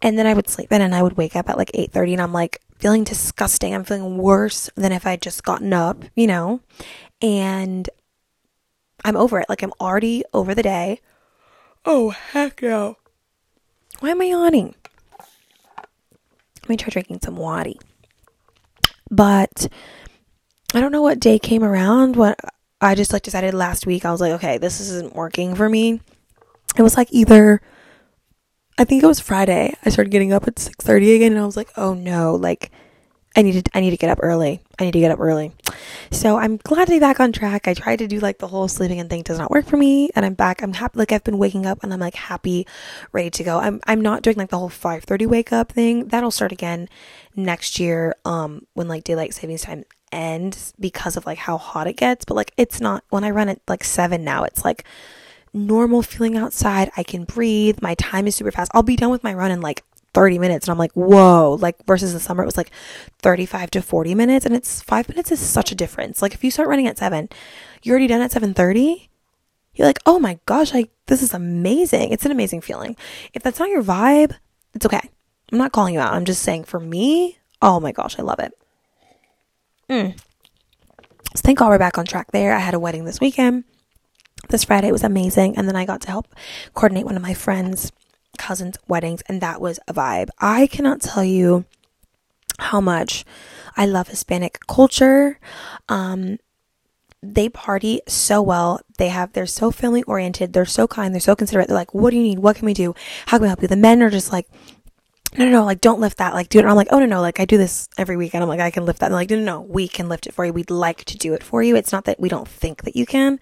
And 0.03 0.19
then 0.19 0.27
I 0.27 0.35
would 0.35 0.49
sleep 0.49 0.73
in 0.73 0.81
and 0.81 0.95
I 0.95 1.03
would 1.03 1.17
wake 1.17 1.37
up 1.37 1.51
at 1.51 1.59
like 1.59 1.71
eight 1.75 1.93
thirty 1.93 2.13
and 2.13 2.23
I'm 2.23 2.33
like, 2.33 2.61
feeling 2.79 3.05
disgusting. 3.05 3.75
I'm 3.75 3.85
feeling 3.85 4.17
worse 4.17 4.71
than 4.75 4.93
if 4.93 5.07
I'd 5.07 5.23
just 5.23 5.45
gotten 5.45 5.73
up, 5.73 6.05
you 6.15 6.27
know? 6.27 6.61
And 7.21 7.89
I'm 9.05 9.17
over 9.17 9.39
it. 9.41 9.49
Like 9.49 9.63
I'm 9.63 9.75
already 9.81 10.25
over 10.33 10.55
the 10.55 10.63
day. 10.63 11.01
Oh, 11.85 12.11
heck 12.11 12.63
no. 12.63 12.97
Why 14.01 14.11
am 14.11 14.21
I 14.23 14.27
yawning? 14.27 14.75
Let 16.63 16.69
me 16.69 16.77
try 16.77 16.89
drinking 16.91 17.21
some 17.23 17.37
water. 17.37 17.73
But 19.11 19.67
I 20.73 20.81
don't 20.81 20.93
know 20.93 21.03
what 21.03 21.21
day 21.21 21.39
came 21.39 21.65
around 21.65 22.17
when 22.17 22.35
I 22.81 22.95
just 22.95 23.13
like 23.13 23.23
decided 23.23 23.55
last 23.55 23.87
week 23.87 24.05
I 24.05 24.11
was 24.11 24.21
like, 24.21 24.33
okay, 24.33 24.59
this 24.59 24.81
isn't 24.81 25.15
working 25.15 25.55
for 25.55 25.69
me. 25.69 26.01
It 26.77 26.83
was 26.83 26.97
like 26.97 27.09
either 27.11 27.61
I 28.79 28.85
think 28.85 29.03
it 29.03 29.07
was 29.07 29.21
Friday. 29.21 29.75
I 29.85 29.91
started 29.91 30.11
getting 30.11 30.33
up 30.33 30.49
at 30.49 30.59
6:30 30.59 31.15
again 31.15 31.33
and 31.33 31.41
I 31.43 31.45
was 31.45 31.57
like, 31.57 31.69
"Oh 31.77 31.93
no, 31.93 32.35
like 32.35 32.71
I 33.37 33.43
need 33.43 33.63
to 33.63 33.77
I 33.77 33.81
need 33.81 33.91
to 33.91 33.99
get 33.99 34.09
up 34.09 34.21
early. 34.23 34.63
I 34.79 34.85
need 34.85 34.93
to 34.93 35.01
get 35.01 35.11
up 35.11 35.21
early." 35.21 35.53
So, 36.11 36.39
I'm 36.39 36.57
glad 36.57 36.87
to 36.87 36.93
be 36.93 36.99
back 36.99 37.21
on 37.21 37.31
track. 37.33 37.69
I 37.69 37.75
tried 37.75 37.99
to 38.01 38.07
do 38.09 38.21
like 38.21 38.39
the 38.39 38.49
whole 38.49 38.69
sleeping 38.69 38.99
and 38.99 39.11
thing 39.11 39.23
does 39.23 39.39
not 39.39 39.51
work 39.51 39.67
for 39.67 39.77
me 39.77 40.11
and 40.17 40.25
I'm 40.25 40.35
back. 40.35 40.63
I'm 40.63 40.73
happy 40.73 40.99
like 40.99 41.13
I've 41.13 41.25
been 41.25 41.39
waking 41.39 41.67
up 41.67 41.83
and 41.83 41.93
I'm 41.93 42.01
like 42.01 42.15
happy, 42.15 42.67
ready 43.13 43.29
to 43.31 43.45
go. 43.45 43.59
I'm 43.59 43.81
I'm 43.87 44.01
not 44.01 44.23
doing 44.23 44.37
like 44.37 44.49
the 44.51 44.59
whole 44.59 44.71
5:30 44.71 45.27
wake 45.27 45.53
up 45.53 45.73
thing. 45.73 46.09
That'll 46.09 46.31
start 46.31 46.53
again 46.53 46.89
next 47.37 47.79
year 47.79 48.17
um 48.25 48.67
when 48.75 48.89
like 48.89 49.05
daylight 49.05 49.35
savings 49.35 49.63
time 49.63 49.85
ends 50.13 50.73
because 50.79 51.17
of 51.17 51.27
like 51.27 51.39
how 51.39 51.59
hot 51.59 51.87
it 51.87 51.97
gets, 51.97 52.25
but 52.25 52.35
like 52.35 52.53
it's 52.57 52.81
not 52.81 53.05
when 53.11 53.25
I 53.25 53.31
run 53.31 53.49
at 53.49 53.61
like 53.69 53.85
7 53.85 54.23
now, 54.23 54.45
it's 54.45 54.65
like 54.65 54.85
normal 55.53 56.03
feeling 56.03 56.37
outside. 56.37 56.91
I 56.97 57.03
can 57.03 57.25
breathe. 57.25 57.79
My 57.83 57.95
time 57.95 58.27
is 58.27 58.37
super 58.37 58.51
fast. 58.51 58.71
I'll 58.75 58.83
be 58.83 58.97
done 58.97 59.11
with 59.11 59.25
my 59.25 59.35
run 59.35 59.51
in 59.51 59.61
like 59.61 59.85
30 60.15 60.39
minutes. 60.39 60.67
And 60.67 60.73
I'm 60.73 60.79
like, 60.79 60.93
whoa, 60.93 61.57
like 61.61 61.85
versus 61.87 62.13
the 62.13 62.21
summer, 62.21 62.43
it 62.43 62.47
was 62.47 62.57
like 62.57 62.71
35 63.21 63.71
to 63.73 63.83
40 63.83 64.15
minutes. 64.15 64.47
And 64.47 64.55
it's 64.55 64.83
five 64.83 65.09
minutes 65.09 65.33
is 65.33 65.41
such 65.41 65.73
a 65.73 65.77
difference. 65.77 66.23
Like 66.23 66.35
if 66.35 66.45
you 66.45 66.51
start 66.51 66.69
running 66.69 66.87
at 66.87 66.99
seven, 66.99 67.29
you're 67.83 67.95
already 67.95 68.09
done 68.09 68.21
at 68.21 68.33
730. 68.33 69.09
You're 69.75 69.87
like, 69.87 70.01
oh 70.07 70.19
my 70.19 70.39
gosh, 70.47 70.75
like 70.75 70.91
this 71.07 71.23
is 71.23 71.33
amazing. 71.33 72.13
It's 72.13 72.25
an 72.25 72.33
amazing 72.33 72.61
feeling. 72.61 72.97
If 73.33 73.43
that's 73.43 73.59
not 73.59 73.71
your 73.71 73.83
vibe, 73.83 74.35
it's 74.75 74.87
okay. 74.87 75.01
I'm 75.53 75.59
not 75.59 75.73
calling 75.73 75.95
you 75.95 76.01
out. 76.01 76.13
I'm 76.13 76.25
just 76.25 76.43
saying 76.43 76.65
for 76.65 76.81
me, 76.81 77.39
oh 77.63 77.81
my 77.81 77.93
gosh, 77.93 78.19
I 78.19 78.23
love 78.23 78.39
it. 78.41 78.53
Mm. 79.91 80.19
So 81.35 81.43
thank 81.43 81.59
God 81.59 81.69
we're 81.69 81.79
back 81.79 81.99
on 81.99 82.07
track 82.07 82.31
there. 82.33 82.55
I 82.55 82.61
had 82.61 82.75
a 82.75 82.81
wedding 82.81 83.05
this 83.05 83.21
weekend 83.21 83.65
this 84.49 84.65
Friday 84.65 84.93
was 84.93 85.05
amazing. 85.05 85.57
And 85.57 85.69
then 85.69 85.77
I 85.77 85.85
got 85.85 86.01
to 86.03 86.11
help 86.11 86.35
coordinate 86.75 87.07
one 87.07 87.17
of 87.17 87.23
my 87.23 87.35
friends' 87.35 87.93
cousins' 88.39 88.79
weddings, 88.89 89.23
and 89.29 89.41
that 89.41 89.61
was 89.61 89.79
a 89.87 89.95
vibe. 89.95 90.29
I 90.39 90.67
cannot 90.67 91.01
tell 91.01 91.25
you 91.25 91.65
how 92.59 92.81
much 92.81 93.25
I 93.77 93.87
love 93.87 94.09
Hispanic 94.09 94.61
culture. 94.67 95.39
Um, 95.89 96.39
they 97.23 97.49
party 97.49 98.01
so 98.09 98.41
well. 98.41 98.81
They 98.99 99.09
have, 99.09 99.33
they're 99.33 99.47
so 99.47 99.71
family 99.71 100.03
oriented. 100.05 100.53
They're 100.53 100.65
so 100.65 100.87
kind. 100.87 101.15
They're 101.15 101.21
so 101.21 101.37
considerate. 101.37 101.69
They're 101.69 101.77
like, 101.77 101.95
what 101.95 102.11
do 102.11 102.17
you 102.17 102.23
need? 102.23 102.39
What 102.39 102.57
can 102.57 102.67
we 102.67 102.75
do? 102.75 102.95
How 103.27 103.37
can 103.37 103.43
we 103.43 103.49
help 103.49 103.63
you? 103.63 103.69
The 103.69 103.77
men 103.77 104.03
are 104.03 104.11
just 104.11 104.33
like, 104.33 104.49
no, 105.39 105.45
no, 105.45 105.51
no, 105.51 105.65
like, 105.65 105.81
don't 105.81 106.01
lift 106.01 106.19
that. 106.19 106.35
Like, 106.35 106.49
do 106.49 106.59
it. 106.59 106.63
And 106.63 106.71
I'm 106.71 106.77
like, 106.77 106.89
oh, 106.91 106.99
no, 106.99 107.07
no, 107.07 107.21
like, 107.21 107.41
I 107.41 107.45
do 107.45 107.57
this 107.57 107.89
every 107.97 108.17
week. 108.17 108.35
And 108.35 108.43
I'm 108.43 108.49
like, 108.49 108.61
I 108.61 108.71
can 108.71 108.85
lift 108.85 109.01
that. 109.01 109.07
And 109.07 109.15
like, 109.15 109.31
no, 109.31 109.37
no, 109.37 109.45
no, 109.45 109.61
we 109.61 109.89
can 109.89 110.09
lift 110.09 110.27
it 110.27 110.35
for 110.35 110.45
you. 110.45 110.53
We'd 110.53 110.71
like 110.71 111.05
to 111.05 111.17
do 111.17 111.35
it 111.35 111.43
for 111.43 111.63
you. 111.63 111.77
It's 111.77 111.93
not 111.93 112.05
that 112.05 112.21
we 112.21 112.29
don't 112.29 112.49
think 112.49 112.83
that 112.83 112.97
you 112.97 113.07
can 113.07 113.39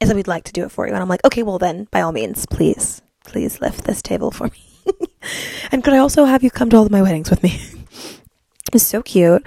is 0.00 0.08
that 0.08 0.16
we'd 0.16 0.28
like 0.28 0.44
to 0.44 0.52
do 0.52 0.64
it 0.64 0.70
for 0.70 0.86
you. 0.86 0.92
And 0.92 1.02
I'm 1.02 1.08
like, 1.08 1.24
okay, 1.24 1.42
well 1.42 1.58
then, 1.58 1.88
by 1.90 2.00
all 2.00 2.12
means, 2.12 2.46
please, 2.46 3.02
please 3.24 3.60
lift 3.60 3.84
this 3.84 4.02
table 4.02 4.30
for 4.30 4.44
me. 4.44 4.92
and 5.72 5.82
could 5.82 5.94
I 5.94 5.98
also 5.98 6.24
have 6.24 6.42
you 6.42 6.50
come 6.50 6.70
to 6.70 6.76
all 6.76 6.86
of 6.86 6.92
my 6.92 7.02
weddings 7.02 7.30
with 7.30 7.42
me? 7.42 7.60
it's 8.72 8.84
so 8.84 9.02
cute. 9.02 9.44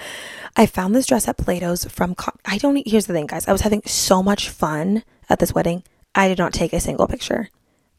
I 0.55 0.65
found 0.65 0.95
this 0.95 1.05
dress 1.05 1.27
at 1.27 1.37
Plato's 1.37 1.85
from, 1.85 2.15
I 2.45 2.57
don't, 2.57 2.81
here's 2.87 3.05
the 3.05 3.13
thing, 3.13 3.27
guys. 3.27 3.47
I 3.47 3.51
was 3.51 3.61
having 3.61 3.83
so 3.85 4.23
much 4.23 4.49
fun 4.49 5.03
at 5.29 5.39
this 5.39 5.53
wedding. 5.53 5.83
I 6.15 6.27
did 6.27 6.39
not 6.39 6.53
take 6.53 6.73
a 6.73 6.79
single 6.79 7.07
picture. 7.07 7.49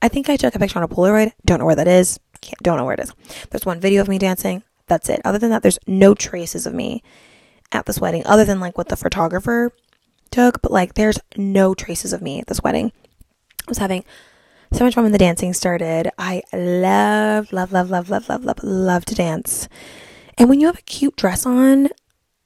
I 0.03 0.09
think 0.09 0.29
I 0.29 0.37
took 0.37 0.55
a 0.55 0.59
picture 0.59 0.79
on 0.79 0.85
a 0.85 0.89
Polaroid. 0.89 1.33
Don't 1.45 1.61
know 1.61 1.67
where 1.67 1.77
that 1.77 1.89
is. 1.89 2.19
Can't, 2.41 2.63
don't 2.63 2.77
know 2.77 2.85
where 2.85 2.95
it 2.95 3.01
is. 3.01 3.13
There's 3.51 3.67
one 3.67 3.81
video 3.81 4.01
of 4.01 4.09
me 4.09 4.19
dancing. 4.19 4.63
That's 4.87 5.09
it. 5.09 5.21
Other 5.25 5.39
than 5.39 5.51
that, 5.51 5.63
there's 5.63 5.79
no 5.87 6.15
traces 6.15 6.67
of 6.67 6.75
me 6.75 7.03
at 7.73 7.87
this 7.87 8.01
wedding, 8.01 8.23
other 8.27 8.45
than 8.45 8.61
like 8.61 8.79
what 8.79 8.89
the 8.89 8.97
photographer 8.97 9.73
took, 10.31 10.63
but 10.63 10.73
like 10.73 10.95
there's 10.95 11.19
no 11.37 11.75
traces 11.75 12.13
of 12.13 12.23
me 12.23 12.41
at 12.41 12.47
this 12.47 12.63
wedding. 12.63 12.93
I 13.67 13.71
was 13.71 13.79
having 13.79 14.05
so 14.73 14.85
much 14.85 14.95
fun 14.95 15.05
when 15.05 15.13
the 15.13 15.19
dancing 15.19 15.53
started. 15.53 16.11
I 16.19 16.43
love, 16.53 17.53
love, 17.53 17.73
love, 17.73 17.91
love, 17.91 18.11
love, 18.11 18.29
love, 18.29 18.45
love, 18.45 18.63
love 18.63 19.05
to 19.07 19.15
dance. 19.15 19.69
And 20.37 20.49
when 20.49 20.61
you 20.61 20.67
have 20.67 20.79
a 20.79 20.83
cute 20.83 21.17
dress 21.17 21.45
on, 21.45 21.89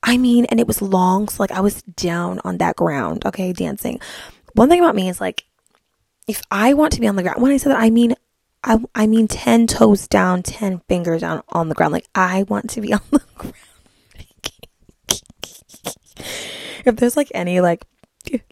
I 0.03 0.19
mean, 0.19 0.47
and 0.47 0.59
it 0.59 0.67
was 0.67 0.83
long, 0.83 1.29
so 1.29 1.43
like 1.43 1.53
I 1.53 1.61
was 1.61 1.83
down 1.83 2.41
on 2.45 2.59
that 2.59 2.77
ground, 2.77 3.25
okay, 3.25 3.53
dancing. 3.53 4.01
One 4.55 4.69
thing 4.69 4.81
about 4.81 4.97
me 4.97 5.09
is 5.09 5.21
like, 5.21 5.45
if 6.27 6.43
I 6.51 6.75
want 6.75 6.93
to 6.95 7.01
be 7.01 7.07
on 7.07 7.17
the 7.17 7.23
ground, 7.23 7.43
when 7.43 7.53
I 7.53 7.57
say 7.57 7.71
that, 7.71 7.79
I 7.79 7.91
mean, 7.91 8.15
I, 8.65 8.79
I 8.95 9.07
mean 9.07 9.29
10 9.29 9.67
toes 9.67 10.07
down, 10.07 10.43
10 10.43 10.81
fingers 10.89 11.23
down 11.23 11.43
on 11.49 11.69
the 11.69 11.75
ground. 11.75 11.93
Like, 11.93 12.09
I 12.15 12.45
want 12.45 12.71
to 12.71 12.81
be 12.81 12.93
on 12.93 13.01
the 13.11 13.23
ground 13.37 13.55
if 16.85 16.97
there's 16.97 17.17
like 17.17 17.31
any 17.35 17.61
like 17.61 17.87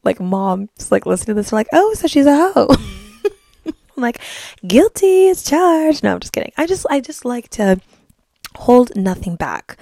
like 0.02 0.20
moms 0.20 0.90
like 0.90 1.06
listening 1.06 1.36
to 1.36 1.42
this, 1.42 1.52
like, 1.52 1.68
oh, 1.72 1.94
so 1.94 2.06
she's 2.06 2.26
a 2.26 2.36
hoe. 2.36 2.68
I'm 3.66 4.02
like, 4.02 4.20
guilty 4.66 5.28
as 5.28 5.44
charged. 5.44 6.02
No, 6.02 6.14
I'm 6.14 6.20
just 6.20 6.32
kidding. 6.32 6.52
I 6.56 6.66
just 6.66 6.86
I 6.90 7.00
just 7.00 7.24
like 7.24 7.48
to 7.50 7.80
hold 8.56 8.94
nothing 8.96 9.36
back 9.36 9.76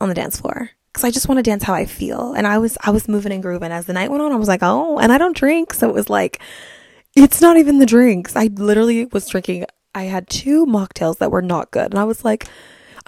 on 0.00 0.08
the 0.08 0.14
dance 0.14 0.40
floor 0.40 0.70
because 0.92 1.04
I 1.04 1.10
just 1.10 1.28
want 1.28 1.38
to 1.38 1.42
dance 1.42 1.64
how 1.64 1.74
I 1.74 1.84
feel. 1.84 2.32
And 2.32 2.46
I 2.46 2.58
was 2.58 2.78
I 2.82 2.90
was 2.90 3.08
moving 3.08 3.32
and 3.32 3.42
grooving 3.42 3.72
as 3.72 3.86
the 3.86 3.92
night 3.92 4.10
went 4.10 4.22
on. 4.22 4.32
I 4.32 4.36
was 4.36 4.48
like, 4.48 4.62
oh, 4.62 4.98
and 4.98 5.12
I 5.12 5.18
don't 5.18 5.36
drink, 5.36 5.74
so 5.74 5.88
it 5.88 5.94
was 5.94 6.08
like, 6.08 6.40
it's 7.22 7.40
not 7.40 7.56
even 7.56 7.78
the 7.78 7.86
drinks. 7.86 8.36
I 8.36 8.46
literally 8.46 9.04
was 9.06 9.28
drinking. 9.28 9.66
I 9.94 10.04
had 10.04 10.28
two 10.28 10.66
mocktails 10.66 11.18
that 11.18 11.30
were 11.30 11.42
not 11.42 11.70
good, 11.70 11.92
and 11.92 11.98
I 11.98 12.04
was 12.04 12.24
like 12.24 12.48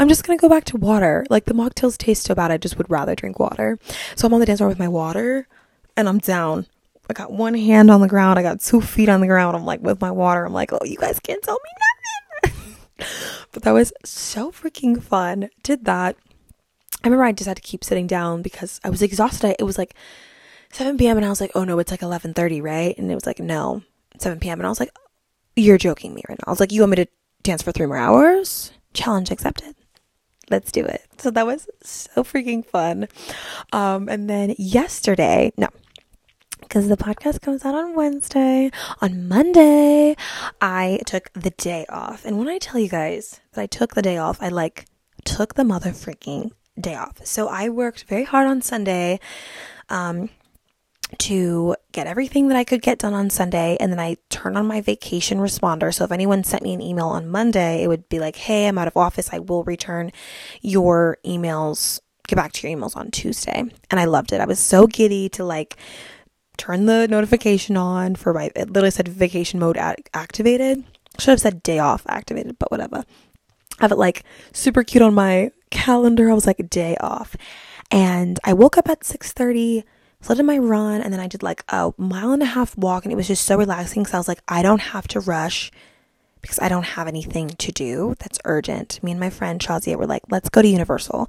I'm 0.01 0.09
just 0.09 0.25
gonna 0.27 0.39
go 0.39 0.49
back 0.49 0.65
to 0.65 0.79
water. 0.79 1.27
Like 1.29 1.45
the 1.45 1.53
mocktails 1.53 1.99
taste 1.99 2.23
so 2.23 2.35
bad, 2.35 2.51
I 2.51 2.57
just 2.57 2.79
would 2.79 2.91
rather 2.91 3.15
drink 3.15 3.39
water. 3.39 3.79
So 4.17 4.27
I'm 4.27 4.33
on 4.33 4.41
the 4.41 4.47
dance 4.47 4.59
floor 4.59 4.71
with 4.71 4.79
my 4.79 4.89
water, 4.89 5.47
and 5.95 6.09
I'm 6.09 6.17
down. 6.17 6.67
I 7.11 7.13
got 7.13 7.33
one 7.33 7.53
hand 7.53 7.91
on 7.91 8.01
the 8.01 8.09
ground. 8.09 8.39
I 8.39 8.43
got 8.43 8.61
two 8.61 8.81
feet 8.81 9.11
on 9.11 9.21
the 9.21 9.27
ground. 9.27 9.59
I'm 9.59 9.67
like 9.67 9.83
with 9.83 10.01
my 10.01 10.11
water. 10.11 10.47
I'm 10.47 10.55
like, 10.55 10.73
oh, 10.73 10.79
you 10.87 10.97
guys 10.97 11.21
can't 11.21 11.43
tell 11.43 11.59
me 11.63 12.51
nothing. 12.55 12.77
but 13.53 13.63
that 13.65 13.73
was 13.73 13.93
so 14.03 14.51
freaking 14.51 15.03
fun. 15.03 15.51
Did 15.63 15.85
that. 15.85 16.17
I 17.05 17.09
remember 17.09 17.25
I 17.25 17.33
just 17.33 17.49
had 17.49 17.57
to 17.57 17.63
keep 17.63 17.85
sitting 17.85 18.07
down 18.07 18.41
because 18.41 18.81
I 18.83 18.89
was 18.89 19.03
exhausted. 19.03 19.57
It 19.59 19.65
was 19.65 19.77
like 19.77 19.95
7 20.73 20.97
p.m. 20.97 21.19
and 21.19 21.27
I 21.27 21.31
was 21.31 21.43
like, 21.43 21.51
oh 21.55 21.65
no, 21.65 21.79
it's 21.79 21.91
like 21.91 22.01
11:30, 22.01 22.63
right? 22.63 22.97
And 22.97 23.11
it 23.11 23.15
was 23.15 23.27
like, 23.27 23.39
no, 23.39 23.83
7 24.21 24.39
p.m. 24.41 24.61
And 24.61 24.67
I 24.67 24.69
was 24.69 24.81
like, 24.81 24.91
you're 25.57 25.79
joking 25.79 26.15
me 26.15 26.23
right 26.29 26.39
now. 26.39 26.45
I 26.47 26.51
was 26.51 26.61
like, 26.61 26.73
you 26.73 26.81
want 26.83 26.91
me 26.91 26.97
to 26.97 27.07
dance 27.43 27.63
for 27.63 27.73
three 27.73 27.87
more 27.87 27.97
hours? 27.97 28.73
Challenge 28.95 29.31
accepted. 29.31 29.75
Let's 30.51 30.73
do 30.73 30.85
it. 30.85 31.03
So 31.19 31.31
that 31.31 31.47
was 31.47 31.69
so 31.83 32.25
freaking 32.25 32.65
fun. 32.65 33.09
Um, 33.73 34.09
and 34.09 34.29
then 34.29 34.55
yesterday, 34.59 35.53
no, 35.57 35.69
because 36.61 36.89
the 36.89 36.97
podcast 36.97 37.41
comes 37.41 37.65
out 37.65 37.75
on 37.75 37.95
Wednesday. 37.95 38.71
On 39.01 39.29
Monday, 39.29 40.17
I 40.61 41.01
took 41.07 41.33
the 41.33 41.51
day 41.51 41.87
off. 41.89 42.25
And 42.25 42.39
when 42.39 42.49
I 42.49 42.59
tell 42.59 42.81
you 42.81 42.89
guys 42.89 43.41
that 43.53 43.63
I 43.63 43.67
took 43.67 43.95
the 43.95 44.03
day 44.03 44.19
off, 44.19 44.43
I 44.43 44.49
like 44.49 44.87
took 45.25 45.55
the 45.55 45.65
mother 45.65 45.91
freaking 45.91 46.51
day 46.79 46.95
off. 46.95 47.25
So 47.25 47.49
I 47.49 47.69
worked 47.69 48.05
very 48.05 48.25
hard 48.25 48.47
on 48.47 48.63
Sunday. 48.63 49.21
Um, 49.89 50.31
to 51.19 51.77
get 51.93 52.07
everything 52.07 52.49
that 52.49 52.57
I 52.57 52.65
could 52.65 52.83
get 52.83 52.99
done 52.99 53.15
on 53.15 53.31
Sunday. 53.31 53.77
And 53.81 53.93
then 53.93 54.01
I 54.01 54.17
turned 54.29 54.57
on 54.57 54.67
my 54.67 54.81
vacation 54.81 55.39
responder. 55.39 55.93
So 55.93 56.05
if 56.05 56.13
anyone 56.13 56.45
sent 56.45 56.63
me 56.63 56.73
an 56.73 56.81
email 56.81 57.09
on 57.09 57.29
Monday, 57.29 57.83
it 57.83 57.89
would 57.89 58.09
be 58.09 58.19
like, 58.19 58.37
hey, 58.37 58.67
I'm 58.67 58.79
out 58.79 58.89
of 58.89 58.97
office. 58.97 59.31
I 59.33 59.39
will 59.39 59.65
return 59.65 60.13
your 60.61 61.19
emails, 61.25 62.01
get 62.29 62.37
back 62.37 62.53
to 62.53 62.69
your 62.69 62.77
emails 62.77 62.97
on 62.97 63.11
Tuesday. 63.11 63.65
And 63.91 64.01
I 64.01 64.05
loved 64.05 64.33
it. 64.33 64.41
I 64.41 64.47
was 64.47 64.59
so 64.59 64.87
giddy 64.87 65.29
to 65.31 65.45
like 65.45 65.77
turn 66.57 66.87
the 66.87 67.09
notification 67.09 67.77
on 67.77 68.15
for 68.15 68.35
my, 68.35 68.51
it 68.55 68.69
literally 68.69 68.91
said 68.91 69.09
vacation 69.09 69.59
mode 69.59 69.79
activated. 69.79 70.85
Should 71.19 71.31
have 71.33 71.41
said 71.41 71.63
day 71.63 71.79
off 71.79 72.05
activated, 72.09 72.59
but 72.59 72.71
whatever. 72.71 73.05
I 73.79 73.85
have 73.85 73.93
it 73.93 73.99
like 73.99 74.25
super 74.53 74.85
cute 74.85 75.03
on 75.03 75.15
my 75.15 75.51
calendar. 75.71 76.31
I 76.31 76.35
was 76.35 76.47
like 76.47 76.71
day 76.71 76.97
off. 77.01 77.35
And 77.91 78.39
I 78.45 78.53
woke 78.53 78.79
up 78.79 78.89
at 78.89 79.01
6:30, 79.01 79.83
so 80.21 80.35
I 80.35 80.37
did 80.37 80.45
my 80.45 80.59
run, 80.59 81.01
and 81.01 81.13
then 81.13 81.21
I 81.21 81.27
did 81.29 81.43
like 81.43 81.65
a 81.69 81.93
mile 81.97 82.33
and 82.33 82.43
a 82.43 82.47
half 82.47 82.77
walk, 82.77 83.05
and 83.05 83.13
it 83.13 83.17
was 83.17 83.29
just 83.29 83.45
so 83.45 83.57
relaxing. 83.57 84.03
because 84.03 84.15
I 84.15 84.19
was 84.19 84.29
like, 84.29 84.43
I 84.49 84.63
don't 84.63 84.81
have 84.81 85.09
to 85.09 85.21
rush 85.21 85.71
because 86.43 86.59
I 86.59 86.69
don't 86.69 86.85
have 86.85 87.07
anything 87.07 87.49
to 87.49 87.73
do 87.73 88.15
that's 88.19 88.39
urgent. 88.45 89.03
Me 89.03 89.11
and 89.11 89.21
my 89.21 89.31
friend 89.31 89.61
Shazia 89.61 89.97
were 89.97 90.07
like, 90.07 90.23
let's 90.31 90.49
go 90.49 90.63
to 90.63 90.69
Universal. 90.69 91.29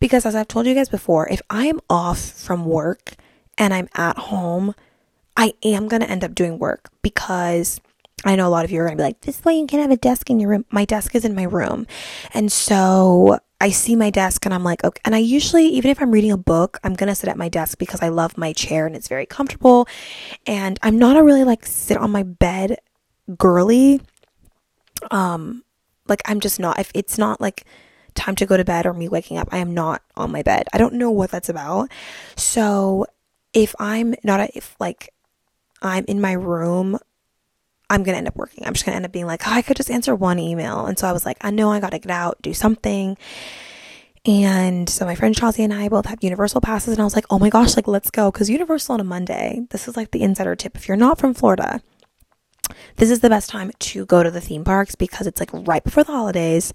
Because 0.00 0.26
as 0.26 0.34
I've 0.34 0.48
told 0.48 0.66
you 0.66 0.74
guys 0.74 0.88
before, 0.88 1.28
if 1.28 1.40
I 1.48 1.66
am 1.66 1.80
off 1.88 2.18
from 2.18 2.66
work 2.66 3.14
and 3.56 3.72
I'm 3.72 3.88
at 3.94 4.18
home, 4.18 4.74
I 5.36 5.54
am 5.62 5.88
going 5.88 6.02
to 6.02 6.10
end 6.10 6.24
up 6.24 6.34
doing 6.34 6.58
work 6.58 6.90
because 7.02 7.80
I 8.24 8.36
know 8.36 8.46
a 8.46 8.50
lot 8.50 8.64
of 8.64 8.70
you 8.70 8.80
are 8.80 8.84
going 8.84 8.96
to 8.96 9.02
be 9.02 9.06
like, 9.06 9.20
this 9.22 9.44
way 9.44 9.54
you 9.58 9.66
can't 9.66 9.82
have 9.82 9.90
a 9.90 9.96
desk 9.96 10.30
in 10.30 10.40
your 10.40 10.50
room. 10.50 10.64
My 10.70 10.84
desk 10.84 11.14
is 11.14 11.24
in 11.24 11.34
my 11.34 11.44
room. 11.44 11.86
And 12.32 12.52
so 12.52 13.38
I 13.60 13.70
see 13.70 13.96
my 13.96 14.10
desk 14.10 14.44
and 14.44 14.52
I'm 14.52 14.64
like, 14.64 14.84
okay. 14.84 15.00
And 15.04 15.14
I 15.14 15.18
usually, 15.18 15.66
even 15.68 15.90
if 15.90 16.00
I'm 16.00 16.10
reading 16.10 16.32
a 16.32 16.36
book, 16.36 16.78
I'm 16.84 16.94
going 16.94 17.08
to 17.08 17.14
sit 17.14 17.28
at 17.28 17.38
my 17.38 17.48
desk 17.48 17.78
because 17.78 18.02
I 18.02 18.08
love 18.08 18.36
my 18.36 18.52
chair 18.52 18.86
and 18.86 18.94
it's 18.94 19.08
very 19.08 19.26
comfortable. 19.26 19.88
And 20.46 20.78
I'm 20.82 20.98
not 20.98 21.16
a 21.16 21.22
really 21.22 21.44
like 21.44 21.64
sit 21.64 21.96
on 21.96 22.10
my 22.10 22.24
bed 22.24 22.78
girly. 23.38 24.00
Um, 25.10 25.64
like 26.08 26.22
I'm 26.26 26.40
just 26.40 26.60
not, 26.60 26.78
if 26.78 26.90
it's 26.94 27.16
not 27.16 27.40
like 27.40 27.64
time 28.14 28.34
to 28.36 28.46
go 28.46 28.56
to 28.56 28.64
bed 28.64 28.86
or 28.86 28.92
me 28.92 29.08
waking 29.08 29.38
up, 29.38 29.48
I 29.52 29.58
am 29.58 29.72
not 29.72 30.02
on 30.16 30.30
my 30.32 30.42
bed. 30.42 30.66
I 30.72 30.78
don't 30.78 30.94
know 30.94 31.10
what 31.10 31.30
that's 31.30 31.48
about. 31.48 31.90
So 32.36 33.06
if 33.52 33.74
I'm 33.78 34.14
not, 34.22 34.40
a, 34.40 34.56
if 34.56 34.76
like 34.78 35.12
I'm 35.80 36.04
in 36.06 36.20
my 36.20 36.32
room, 36.32 36.98
I'm 37.90 38.02
going 38.02 38.14
to 38.14 38.18
end 38.18 38.28
up 38.28 38.36
working. 38.36 38.66
I'm 38.66 38.72
just 38.72 38.84
going 38.84 38.94
to 38.94 38.96
end 38.96 39.04
up 39.04 39.12
being 39.12 39.26
like, 39.26 39.46
oh, 39.46 39.52
I 39.52 39.62
could 39.62 39.76
just 39.76 39.90
answer 39.90 40.14
one 40.14 40.38
email. 40.38 40.86
And 40.86 40.98
so 40.98 41.06
I 41.06 41.12
was 41.12 41.26
like, 41.26 41.36
I 41.42 41.50
know 41.50 41.70
I 41.70 41.80
got 41.80 41.90
to 41.90 41.98
get 41.98 42.10
out, 42.10 42.40
do 42.42 42.54
something. 42.54 43.16
And 44.26 44.88
so 44.88 45.04
my 45.04 45.14
friend 45.14 45.36
Chelsea 45.36 45.62
and 45.62 45.72
I 45.72 45.88
both 45.88 46.06
have 46.06 46.22
Universal 46.24 46.62
passes. 46.62 46.94
And 46.94 47.00
I 47.00 47.04
was 47.04 47.14
like, 47.14 47.26
oh 47.28 47.38
my 47.38 47.50
gosh, 47.50 47.76
like, 47.76 47.86
let's 47.86 48.10
go. 48.10 48.30
Because 48.30 48.48
Universal 48.48 48.94
on 48.94 49.00
a 49.00 49.04
Monday, 49.04 49.66
this 49.70 49.86
is 49.86 49.96
like 49.96 50.12
the 50.12 50.22
insider 50.22 50.56
tip. 50.56 50.76
If 50.76 50.88
you're 50.88 50.96
not 50.96 51.18
from 51.18 51.34
Florida, 51.34 51.82
this 52.96 53.10
is 53.10 53.20
the 53.20 53.28
best 53.28 53.50
time 53.50 53.70
to 53.78 54.06
go 54.06 54.22
to 54.22 54.30
the 54.30 54.40
theme 54.40 54.64
parks 54.64 54.94
because 54.94 55.26
it's 55.26 55.40
like 55.40 55.50
right 55.52 55.84
before 55.84 56.04
the 56.04 56.12
holidays 56.12 56.72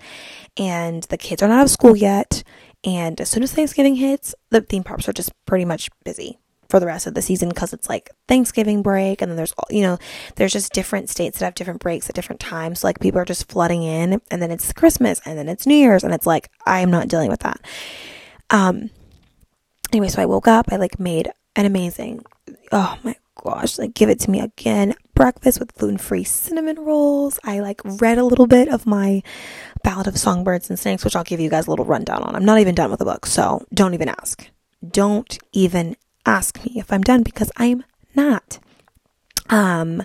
and 0.58 1.04
the 1.04 1.18
kids 1.18 1.42
are 1.42 1.48
not 1.48 1.60
out 1.60 1.64
of 1.64 1.72
school 1.72 1.96
yet. 1.96 2.44
And 2.84 3.20
as 3.20 3.30
soon 3.30 3.42
as 3.42 3.52
Thanksgiving 3.52 3.96
hits, 3.96 4.36
the 4.52 4.62
theme 4.62 4.84
parks 4.84 5.10
are 5.10 5.14
just 5.14 5.32
pretty 5.46 5.66
much 5.66 5.90
busy 6.06 6.38
for 6.70 6.80
the 6.80 6.86
rest 6.86 7.08
of 7.08 7.16
the 7.16 7.22
season 7.22 7.50
because 7.50 7.74
it's 7.74 7.90
like 7.90 8.12
Thanksgiving 8.28 8.84
break 8.84 9.22
and 9.22 9.30
then 9.30 9.36
there's 9.36 9.54
all, 9.58 9.66
you 9.70 9.82
know 9.82 9.98
there's 10.36 10.54
just 10.54 10.72
different 10.72 11.10
states 11.10 11.40
that 11.40 11.46
have 11.46 11.56
different 11.56 11.82
breaks 11.82 12.08
at 12.08 12.16
different 12.16 12.40
times. 12.40 12.82
So 12.82 12.88
like 12.88 13.00
people 13.00 13.20
are 13.20 13.26
just 13.26 13.52
flooding 13.52 13.84
in 13.84 14.22
and 14.30 14.42
then 14.42 14.52
it's 14.52 14.72
Christmas 14.72 15.20
and 15.26 15.38
then 15.38 15.50
it's 15.50 15.66
New 15.66 15.76
Year's 15.76 16.04
and 16.04 16.14
it's 16.14 16.28
like 16.28 16.50
I 16.66 16.82
am 16.82 16.92
not 16.92 17.08
dealing 17.08 17.30
with 17.30 17.40
that. 17.42 17.60
Um 18.52 18.92
anyway 19.92 20.08
so 20.10 20.22
I 20.22 20.28
woke 20.28 20.48
up 20.48 20.68
I 20.72 20.76
like 20.76 21.00
made 21.00 21.32
an 21.56 21.66
amazing 21.66 22.24
oh 22.72 22.98
my 23.04 23.16
gosh 23.44 23.80
like 23.80 23.96
give 23.96 24.10
it 24.10 24.20
to 24.20 24.30
me 24.30 24.40
again 24.40 24.94
breakfast 25.16 25.60
with 25.60 25.74
gluten-free 25.74 26.24
cinnamon 26.24 26.78
rolls. 26.78 27.40
I 27.44 27.62
like 27.62 27.82
read 27.84 28.20
a 28.20 28.24
little 28.24 28.48
bit 28.48 28.68
of 28.70 28.86
my 28.86 29.24
ballad 29.84 30.08
of 30.08 30.18
songbirds 30.20 30.70
and 30.70 30.78
snakes 30.78 31.04
which 31.04 31.16
I'll 31.16 31.24
give 31.24 31.40
you 31.40 31.50
guys 31.50 31.66
a 31.66 31.72
little 31.72 31.86
rundown 31.86 32.22
on. 32.22 32.36
I'm 32.36 32.46
not 32.46 32.60
even 32.60 32.76
done 32.76 32.92
with 32.92 33.00
the 33.00 33.06
book 33.06 33.26
so 33.26 33.66
don't 33.74 33.96
even 33.96 34.10
ask. 34.10 34.48
Don't 34.88 35.38
even 35.52 35.98
ask 36.26 36.64
me 36.64 36.74
if 36.76 36.92
I'm 36.92 37.02
done 37.02 37.24
because 37.24 37.52
I'm 37.58 37.84
not. 38.16 38.60
Um, 39.50 40.04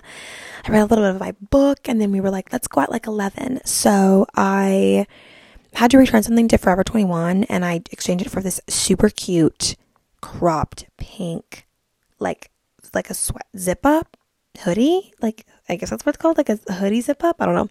I 0.65 0.71
read 0.71 0.81
a 0.81 0.85
little 0.85 1.05
bit 1.05 1.15
of 1.15 1.19
my 1.19 1.33
book 1.49 1.87
and 1.87 2.01
then 2.01 2.11
we 2.11 2.19
were 2.19 2.31
like, 2.31 2.51
let's 2.51 2.67
go 2.67 2.81
at 2.81 2.91
like 2.91 3.05
11. 3.07 3.61
So 3.65 4.25
I 4.35 5.05
had 5.73 5.91
to 5.91 5.97
return 5.97 6.23
something 6.23 6.47
to 6.47 6.57
Forever 6.57 6.83
21 6.83 7.43
and 7.45 7.63
I 7.63 7.81
exchanged 7.91 8.25
it 8.25 8.29
for 8.29 8.41
this 8.41 8.59
super 8.67 9.09
cute 9.09 9.75
cropped 10.21 10.85
pink, 10.97 11.67
like, 12.19 12.49
like 12.93 13.09
a 13.09 13.13
sweat 13.13 13.47
zip 13.57 13.85
up 13.85 14.17
hoodie. 14.59 15.13
Like, 15.21 15.45
I 15.69 15.75
guess 15.75 15.89
that's 15.89 16.05
what 16.05 16.15
it's 16.15 16.21
called, 16.21 16.37
like 16.37 16.49
a 16.49 16.57
hoodie 16.73 17.01
zip 17.01 17.23
up. 17.23 17.37
I 17.39 17.45
don't 17.45 17.55
know. 17.55 17.69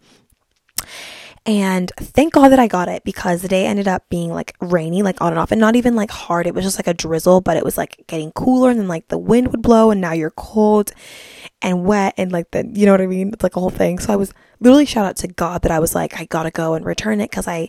And 1.46 1.92
thank 1.98 2.32
God 2.32 2.48
that 2.48 2.58
I 2.58 2.68
got 2.68 2.88
it 2.88 3.04
because 3.04 3.42
the 3.42 3.48
day 3.48 3.66
ended 3.66 3.86
up 3.86 4.08
being 4.08 4.30
like 4.30 4.56
rainy, 4.60 5.02
like 5.02 5.20
on 5.20 5.32
and 5.32 5.38
off, 5.38 5.52
and 5.52 5.60
not 5.60 5.76
even 5.76 5.94
like 5.94 6.10
hard. 6.10 6.46
It 6.46 6.54
was 6.54 6.64
just 6.64 6.78
like 6.78 6.86
a 6.86 6.94
drizzle, 6.94 7.42
but 7.42 7.58
it 7.58 7.64
was 7.64 7.76
like 7.76 8.02
getting 8.06 8.32
cooler, 8.32 8.70
and 8.70 8.80
then 8.80 8.88
like 8.88 9.08
the 9.08 9.18
wind 9.18 9.48
would 9.48 9.60
blow, 9.60 9.90
and 9.90 10.00
now 10.00 10.12
you're 10.12 10.30
cold 10.30 10.92
and 11.60 11.84
wet, 11.84 12.14
and 12.16 12.32
like 12.32 12.50
the, 12.52 12.66
you 12.72 12.86
know 12.86 12.92
what 12.92 13.02
I 13.02 13.06
mean? 13.06 13.28
It's 13.34 13.42
like 13.42 13.56
a 13.56 13.60
whole 13.60 13.68
thing. 13.68 13.98
So 13.98 14.12
I 14.12 14.16
was 14.16 14.32
literally 14.60 14.86
shout 14.86 15.04
out 15.04 15.16
to 15.16 15.28
God 15.28 15.62
that 15.62 15.70
I 15.70 15.80
was 15.80 15.94
like, 15.94 16.18
I 16.18 16.24
gotta 16.24 16.50
go 16.50 16.72
and 16.72 16.86
return 16.86 17.20
it 17.20 17.30
because 17.30 17.46
I 17.46 17.68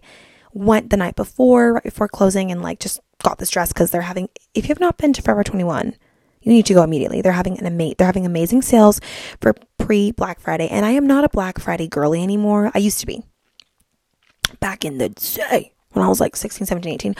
went 0.53 0.89
the 0.89 0.97
night 0.97 1.17
before, 1.17 1.73
right 1.73 1.83
before 1.83 2.07
closing, 2.07 2.51
and 2.51 2.61
like 2.61 2.79
just 2.79 3.01
got 3.23 3.39
this 3.39 3.49
dress 3.49 3.73
because 3.73 3.91
they're 3.91 4.03
having, 4.03 4.29
if 4.53 4.65
you 4.65 4.69
have 4.69 4.79
not 4.79 4.97
been 4.97 5.11
to 5.11 5.21
Forever 5.21 5.43
21, 5.43 5.95
you 6.39 6.51
need 6.53 6.65
to 6.67 6.73
go 6.73 6.83
immediately. 6.83 7.21
They're 7.21 7.33
having 7.33 7.59
an 7.59 7.65
ama- 7.65 7.95
they're 7.97 8.07
having 8.07 8.25
amazing 8.25 8.61
sales 8.61 9.01
for 9.41 9.53
pre 9.77 10.11
Black 10.11 10.39
Friday, 10.39 10.69
and 10.69 10.85
I 10.85 10.91
am 10.91 11.05
not 11.05 11.25
a 11.25 11.29
Black 11.29 11.59
Friday 11.59 11.89
girly 11.89 12.23
anymore. 12.23 12.71
I 12.73 12.77
used 12.77 13.01
to 13.01 13.05
be 13.05 13.23
back 14.59 14.85
in 14.85 14.97
the 14.97 15.09
day 15.09 15.73
when 15.91 16.05
I 16.05 16.09
was 16.09 16.19
like 16.19 16.35
16, 16.35 16.67
17, 16.67 16.93
18. 16.93 17.15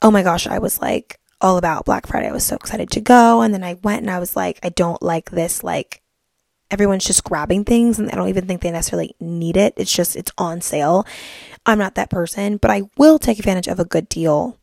Oh 0.00 0.10
my 0.10 0.22
gosh, 0.22 0.46
I 0.46 0.58
was 0.58 0.80
like 0.80 1.18
all 1.40 1.58
about 1.58 1.84
Black 1.84 2.06
Friday. 2.06 2.28
I 2.28 2.32
was 2.32 2.44
so 2.44 2.56
excited 2.56 2.90
to 2.90 3.00
go. 3.00 3.42
And 3.42 3.52
then 3.52 3.64
I 3.64 3.74
went 3.74 4.02
and 4.02 4.10
I 4.10 4.18
was 4.18 4.36
like, 4.36 4.58
I 4.62 4.68
don't 4.68 5.02
like 5.02 5.30
this, 5.30 5.62
like, 5.64 6.02
everyone's 6.70 7.04
just 7.04 7.24
grabbing 7.24 7.64
things 7.64 7.98
and 7.98 8.10
I 8.10 8.14
don't 8.14 8.30
even 8.30 8.46
think 8.46 8.62
they 8.62 8.70
necessarily 8.70 9.14
need 9.20 9.58
it. 9.58 9.74
It's 9.76 9.92
just, 9.92 10.16
it's 10.16 10.32
on 10.38 10.62
sale. 10.62 11.06
I'm 11.66 11.78
not 11.78 11.96
that 11.96 12.08
person, 12.08 12.56
but 12.56 12.70
I 12.70 12.82
will 12.96 13.18
take 13.18 13.38
advantage 13.38 13.68
of 13.68 13.78
a 13.78 13.84
good 13.84 14.08
deal 14.08 14.58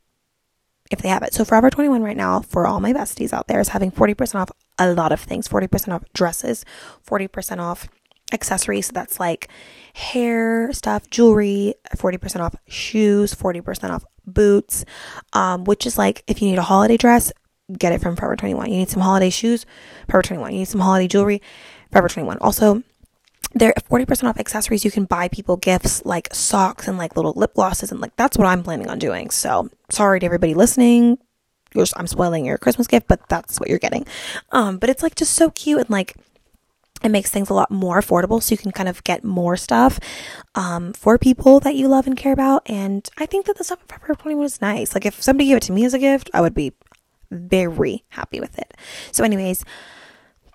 if 0.90 1.02
they 1.04 1.10
have 1.10 1.22
it. 1.22 1.36
So 1.36 1.46
Forever 1.46 1.70
21 1.70 2.02
right 2.02 2.18
now, 2.18 2.42
for 2.42 2.66
all 2.66 2.80
my 2.80 2.94
besties 2.94 3.32
out 3.32 3.48
there, 3.48 3.60
is 3.60 3.70
having 3.70 3.92
40% 3.92 4.36
off 4.36 4.52
a 4.80 4.92
lot 4.92 5.12
of 5.12 5.20
things 5.20 5.48
40% 5.48 5.94
off 5.94 6.04
dresses, 6.14 6.66
40% 7.08 7.60
off 7.60 7.88
accessories. 8.32 8.88
So 8.88 8.92
that's 8.94 9.20
like 9.20 9.50
hair 9.94 10.72
stuff, 10.74 11.10
jewelry, 11.10 11.76
40% 11.96 12.40
off 12.40 12.56
shoes, 12.68 13.34
40% 13.34 13.90
off 13.90 14.06
boots, 14.26 14.86
um, 15.34 15.64
which 15.64 15.86
is 15.86 15.98
like 15.98 16.24
if 16.28 16.42
you 16.42 16.50
need 16.50 16.58
a 16.58 16.64
holiday 16.64 16.98
dress, 16.98 17.32
get 17.78 17.94
it 17.94 18.02
from 18.02 18.16
Forever 18.16 18.36
21. 18.36 18.70
You 18.70 18.78
need 18.78 18.90
some 18.90 19.02
holiday 19.02 19.30
shoes, 19.30 19.66
Forever 20.08 20.24
21. 20.24 20.54
You 20.54 20.60
need 20.60 20.66
some 20.66 20.82
holiday 20.82 21.08
jewelry, 21.08 21.42
Forever 21.92 22.10
21. 22.10 22.38
Also, 22.40 22.84
there 23.54 23.74
40% 23.90 24.30
off 24.30 24.40
accessories 24.40 24.86
you 24.86 24.92
can 24.92 25.06
buy 25.06 25.28
people 25.28 25.58
gifts 25.58 26.06
like 26.06 26.34
socks 26.34 26.88
and 26.88 27.00
like 27.00 27.16
little 27.16 27.34
lip 27.36 27.56
glosses 27.56 27.92
and 27.92 28.00
like 28.00 28.16
that's 28.16 28.38
what 28.38 28.48
I'm 28.48 28.64
planning 28.64 28.90
on 28.90 29.00
doing. 29.00 29.30
So, 29.32 29.70
sorry 29.90 30.20
to 30.20 30.26
everybody 30.26 30.54
listening. 30.54 31.18
I'm 31.96 32.08
spoiling 32.08 32.46
your 32.46 32.58
Christmas 32.58 32.88
gift, 32.88 33.08
but 33.08 33.28
that's 33.30 33.60
what 33.60 33.70
you're 33.70 33.80
getting. 33.80 34.06
Um, 34.52 34.78
but 34.78 34.90
it's 34.90 35.04
like 35.04 35.16
just 35.16 35.34
so 35.34 35.52
cute 35.52 35.82
and 35.82 35.90
like 35.90 36.16
it 37.04 37.10
makes 37.10 37.30
things 37.30 37.50
a 37.50 37.54
lot 37.54 37.72
more 37.72 38.02
affordable 38.02 38.42
so 38.42 38.52
you 38.52 38.58
can 38.58 38.72
kind 38.72 38.90
of 38.90 39.04
get 39.04 39.24
more 39.24 39.56
stuff 39.56 40.00
um, 40.56 40.94
for 40.94 41.18
people 41.18 41.60
that 41.60 41.76
you 41.76 41.88
love 41.88 42.08
and 42.08 42.18
care 42.18 42.34
about 42.34 42.62
and 42.70 43.10
i 43.18 43.26
think 43.26 43.46
that 43.46 43.58
the 43.58 43.64
stuff 43.64 43.80
at 43.82 44.00
forever 44.00 44.16
21 44.16 44.46
is 44.46 44.62
nice. 44.62 44.94
Like 44.94 45.06
if 45.06 45.22
somebody 45.22 45.48
gave 45.48 45.58
it 45.58 45.64
to 45.64 45.72
me 45.72 45.86
as 45.86 45.94
a 45.94 46.00
gift 46.00 46.30
i 46.34 46.42
would 46.42 46.54
be 46.54 46.74
very 47.32 48.04
happy 48.10 48.40
with 48.40 48.58
it. 48.58 48.76
So 49.12 49.24
anyways 49.24 49.64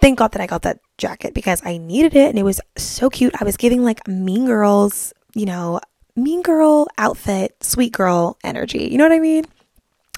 thank 0.01 0.19
god 0.19 0.33
that 0.33 0.43
i 0.43 0.47
got 0.47 0.63
that 0.63 0.81
jacket 0.99 1.33
because 1.35 1.63
i 1.65 1.79
needed 1.79 2.15
it 2.15 2.29
and 2.29 2.39
it 2.39 2.43
was 2.43 2.61
so 2.77 3.09
cute. 3.09 3.35
I 3.41 3.45
was 3.45 3.57
giving 3.57 3.83
like 3.83 4.07
mean 4.07 4.47
girls 4.47 5.13
you 5.35 5.47
know 5.47 5.81
mean 6.17 6.43
girl 6.43 6.89
outfit 6.99 7.57
sweet 7.63 7.93
girl 7.93 8.39
energy. 8.45 8.89
You 8.91 8.99
know 8.99 9.05
what 9.05 9.13
i 9.13 9.21
mean? 9.21 9.45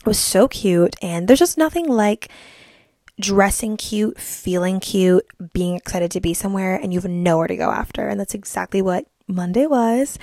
It 0.06 0.10
was 0.10 0.18
so 0.18 0.46
cute. 0.46 0.94
And 1.02 1.26
there's 1.26 1.40
just 1.40 1.58
nothing 1.58 1.88
like 1.88 2.28
dressing 3.20 3.76
cute, 3.76 4.18
feeling 4.18 4.80
cute, 4.80 5.26
being 5.52 5.76
excited 5.76 6.10
to 6.12 6.20
be 6.20 6.34
somewhere, 6.34 6.76
and 6.76 6.92
you 6.92 7.00
have 7.00 7.10
nowhere 7.10 7.48
to 7.48 7.56
go 7.56 7.70
after. 7.70 8.08
And 8.08 8.20
that's 8.20 8.34
exactly 8.34 8.82
what 8.82 9.06
Monday 9.28 9.66
was. 9.66 10.18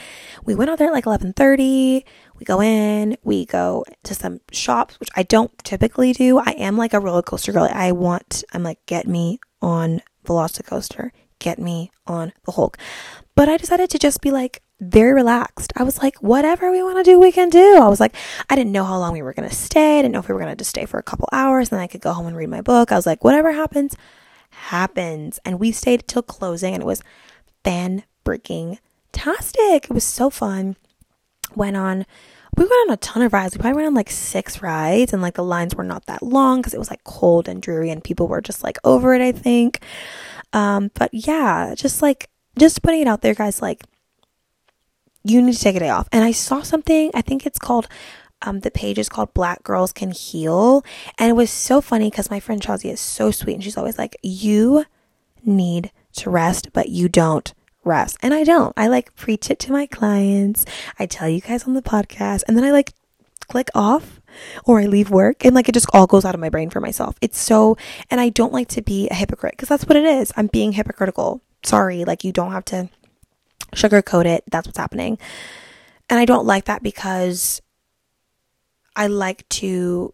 We 0.45 0.55
went 0.55 0.69
out 0.69 0.79
there 0.79 0.87
at 0.87 0.93
like 0.93 1.05
11:30. 1.05 2.03
We 2.39 2.45
go 2.45 2.61
in, 2.61 3.17
we 3.23 3.45
go 3.45 3.83
to 4.03 4.15
some 4.15 4.41
shops, 4.51 4.99
which 4.99 5.09
I 5.15 5.23
don't 5.23 5.51
typically 5.63 6.13
do. 6.13 6.39
I 6.39 6.51
am 6.51 6.77
like 6.77 6.93
a 6.93 6.99
roller 6.99 7.21
coaster 7.21 7.51
girl. 7.51 7.69
I 7.71 7.91
want 7.91 8.43
I'm 8.53 8.63
like 8.63 8.85
get 8.85 9.07
me 9.07 9.39
on 9.61 10.01
Velocicoaster, 10.25 11.11
get 11.39 11.59
me 11.59 11.91
on 12.07 12.33
the 12.45 12.53
Hulk. 12.53 12.77
But 13.35 13.49
I 13.49 13.57
decided 13.57 13.89
to 13.91 13.99
just 13.99 14.21
be 14.21 14.31
like 14.31 14.62
very 14.79 15.13
relaxed. 15.13 15.71
I 15.75 15.83
was 15.83 16.01
like, 16.01 16.17
whatever 16.17 16.71
we 16.71 16.83
want 16.83 16.97
to 16.97 17.03
do, 17.03 17.19
we 17.19 17.31
can 17.31 17.49
do. 17.49 17.77
I 17.77 17.87
was 17.87 17.99
like, 17.99 18.15
I 18.49 18.55
didn't 18.55 18.71
know 18.71 18.83
how 18.83 18.97
long 18.97 19.13
we 19.13 19.21
were 19.21 19.33
going 19.33 19.47
to 19.47 19.55
stay. 19.55 19.99
I 19.99 20.01
didn't 20.01 20.13
know 20.13 20.19
if 20.19 20.27
we 20.27 20.33
were 20.33 20.39
going 20.39 20.51
to 20.51 20.57
just 20.57 20.71
stay 20.71 20.85
for 20.85 20.99
a 20.99 21.03
couple 21.03 21.29
hours 21.31 21.69
and 21.69 21.77
then 21.77 21.83
I 21.83 21.87
could 21.87 22.01
go 22.01 22.13
home 22.13 22.27
and 22.27 22.35
read 22.35 22.49
my 22.49 22.61
book. 22.61 22.91
I 22.91 22.95
was 22.95 23.05
like, 23.05 23.23
whatever 23.23 23.53
happens, 23.53 23.95
happens. 24.49 25.39
And 25.45 25.59
we 25.59 25.71
stayed 25.71 26.07
till 26.07 26.21
closing 26.21 26.73
and 26.73 26.83
it 26.83 26.85
was 26.85 27.03
fan 27.63 28.03
freaking 28.25 28.79
tastic. 29.11 29.85
It 29.85 29.93
was 29.93 30.03
so 30.03 30.29
fun. 30.29 30.75
Went 31.55 31.77
on, 31.77 32.05
we 32.57 32.63
went 32.63 32.89
on 32.89 32.93
a 32.93 32.97
ton 32.97 33.23
of 33.23 33.31
rides. 33.31 33.55
We 33.55 33.61
probably 33.61 33.77
went 33.77 33.87
on 33.87 33.93
like 33.93 34.09
six 34.09 34.61
rides 34.61 35.13
and 35.13 35.21
like 35.21 35.35
the 35.35 35.43
lines 35.43 35.75
were 35.75 35.83
not 35.83 36.07
that 36.07 36.23
long 36.23 36.59
because 36.59 36.73
it 36.73 36.79
was 36.79 36.89
like 36.89 37.03
cold 37.03 37.47
and 37.47 37.61
dreary 37.61 37.89
and 37.89 38.03
people 38.03 38.27
were 38.27 38.41
just 38.41 38.63
like 38.63 38.77
over 38.83 39.13
it, 39.13 39.21
I 39.21 39.31
think. 39.31 39.81
Um, 40.51 40.91
but 40.93 41.11
yeah, 41.13 41.73
just 41.75 42.01
like, 42.01 42.29
just 42.57 42.83
putting 42.83 43.01
it 43.01 43.07
out 43.07 43.21
there, 43.21 43.33
guys, 43.33 43.61
like, 43.61 43.83
you 45.23 45.41
need 45.41 45.53
to 45.53 45.59
take 45.59 45.75
a 45.75 45.79
day 45.79 45.89
off. 45.89 46.07
And 46.11 46.23
I 46.23 46.31
saw 46.31 46.61
something, 46.61 47.11
I 47.13 47.21
think 47.21 47.45
it's 47.45 47.59
called, 47.59 47.87
um, 48.41 48.59
the 48.59 48.71
page 48.71 48.99
is 48.99 49.09
called 49.09 49.33
Black 49.33 49.63
Girls 49.63 49.91
Can 49.91 50.11
Heal. 50.11 50.83
And 51.17 51.29
it 51.29 51.33
was 51.33 51.49
so 51.49 51.81
funny 51.81 52.09
because 52.09 52.29
my 52.29 52.39
friend 52.39 52.61
Chelsea 52.61 52.89
is 52.89 52.99
so 52.99 53.31
sweet 53.31 53.55
and 53.55 53.63
she's 53.63 53.77
always 53.77 53.97
like, 53.97 54.17
you 54.21 54.85
need 55.45 55.91
to 56.13 56.29
rest, 56.29 56.69
but 56.73 56.89
you 56.89 57.07
don't 57.09 57.53
rest. 57.83 58.17
And 58.21 58.33
I 58.33 58.43
don't. 58.43 58.73
I 58.77 58.87
like 58.87 59.15
preach 59.15 59.49
it 59.49 59.59
to 59.59 59.71
my 59.71 59.85
clients. 59.85 60.65
I 60.99 61.05
tell 61.05 61.29
you 61.29 61.41
guys 61.41 61.63
on 61.63 61.73
the 61.73 61.81
podcast 61.81 62.43
and 62.47 62.57
then 62.57 62.63
I 62.63 62.71
like 62.71 62.93
click 63.47 63.69
off 63.75 64.21
or 64.65 64.79
I 64.79 64.85
leave 64.85 65.09
work 65.09 65.45
and 65.45 65.53
like 65.53 65.69
it 65.69 65.73
just 65.73 65.89
all 65.93 66.07
goes 66.07 66.25
out 66.25 66.35
of 66.35 66.41
my 66.41 66.49
brain 66.49 66.69
for 66.69 66.81
myself. 66.81 67.15
It's 67.21 67.39
so, 67.39 67.77
and 68.09 68.19
I 68.19 68.29
don't 68.29 68.53
like 68.53 68.67
to 68.69 68.81
be 68.81 69.07
a 69.09 69.13
hypocrite 69.13 69.53
because 69.53 69.69
that's 69.69 69.85
what 69.85 69.95
it 69.95 70.05
is. 70.05 70.31
I'm 70.35 70.47
being 70.47 70.73
hypocritical. 70.73 71.41
Sorry, 71.63 72.03
like 72.03 72.23
you 72.23 72.31
don't 72.31 72.51
have 72.51 72.65
to 72.65 72.89
sugarcoat 73.75 74.25
it. 74.25 74.43
That's 74.49 74.67
what's 74.67 74.77
happening. 74.77 75.17
And 76.09 76.19
I 76.19 76.25
don't 76.25 76.45
like 76.45 76.65
that 76.65 76.83
because 76.83 77.61
I 78.95 79.07
like 79.07 79.47
to 79.49 80.13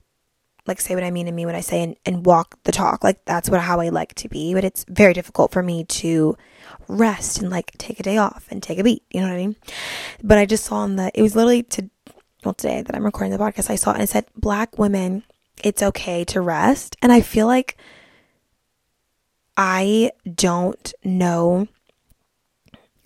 like 0.66 0.80
say 0.80 0.94
what 0.94 1.04
I 1.04 1.12
mean 1.12 1.28
and 1.28 1.36
mean 1.36 1.48
what 1.48 1.56
I 1.56 1.62
say 1.62 1.82
and, 1.82 1.96
and 2.06 2.25
walk 2.25 2.60
the 2.63 2.72
talk. 2.72 3.04
Like 3.04 3.25
that's 3.25 3.50
what 3.50 3.60
how 3.62 3.80
I 3.80 3.89
like 3.89 4.13
to 4.16 4.30
be. 4.30 4.54
But 4.54 4.63
it's 4.63 4.86
very 4.88 5.13
difficult 5.13 5.51
for 5.51 5.63
me 5.63 5.84
to 5.86 6.38
rest 6.88 7.39
and 7.39 7.50
like 7.50 7.72
take 7.78 8.00
a 8.00 8.04
day 8.04 8.18
off 8.18 8.46
and 8.50 8.62
take 8.62 8.80
a 8.80 8.84
beat. 8.84 9.04
You 9.12 9.22
know 9.22 9.28
what 9.28 9.34
I 9.34 9.38
mean? 9.38 9.56
But 10.24 10.38
I 10.38 10.46
just 10.46 10.66
saw 10.66 10.78
on 10.78 10.96
the 10.96 11.12
it 11.13 11.22
was 11.22 11.36
literally 11.36 11.63
to 11.63 11.89
well 12.44 12.54
today 12.54 12.82
that 12.82 12.96
I'm 12.96 13.04
recording 13.04 13.32
the 13.32 13.44
podcast, 13.44 13.70
I 13.70 13.75
saw 13.75 13.92
and 13.92 14.04
it 14.04 14.10
said 14.10 14.25
black 14.36 14.78
women, 14.78 15.24
it's 15.63 15.84
okay 15.84 16.24
to 16.25 16.39
rest. 16.39 16.96
And 17.01 17.12
I 17.12 17.22
feel 17.22 17.48
like 17.48 17.75
I 19.58 20.12
don't 20.34 20.94
know 21.04 21.68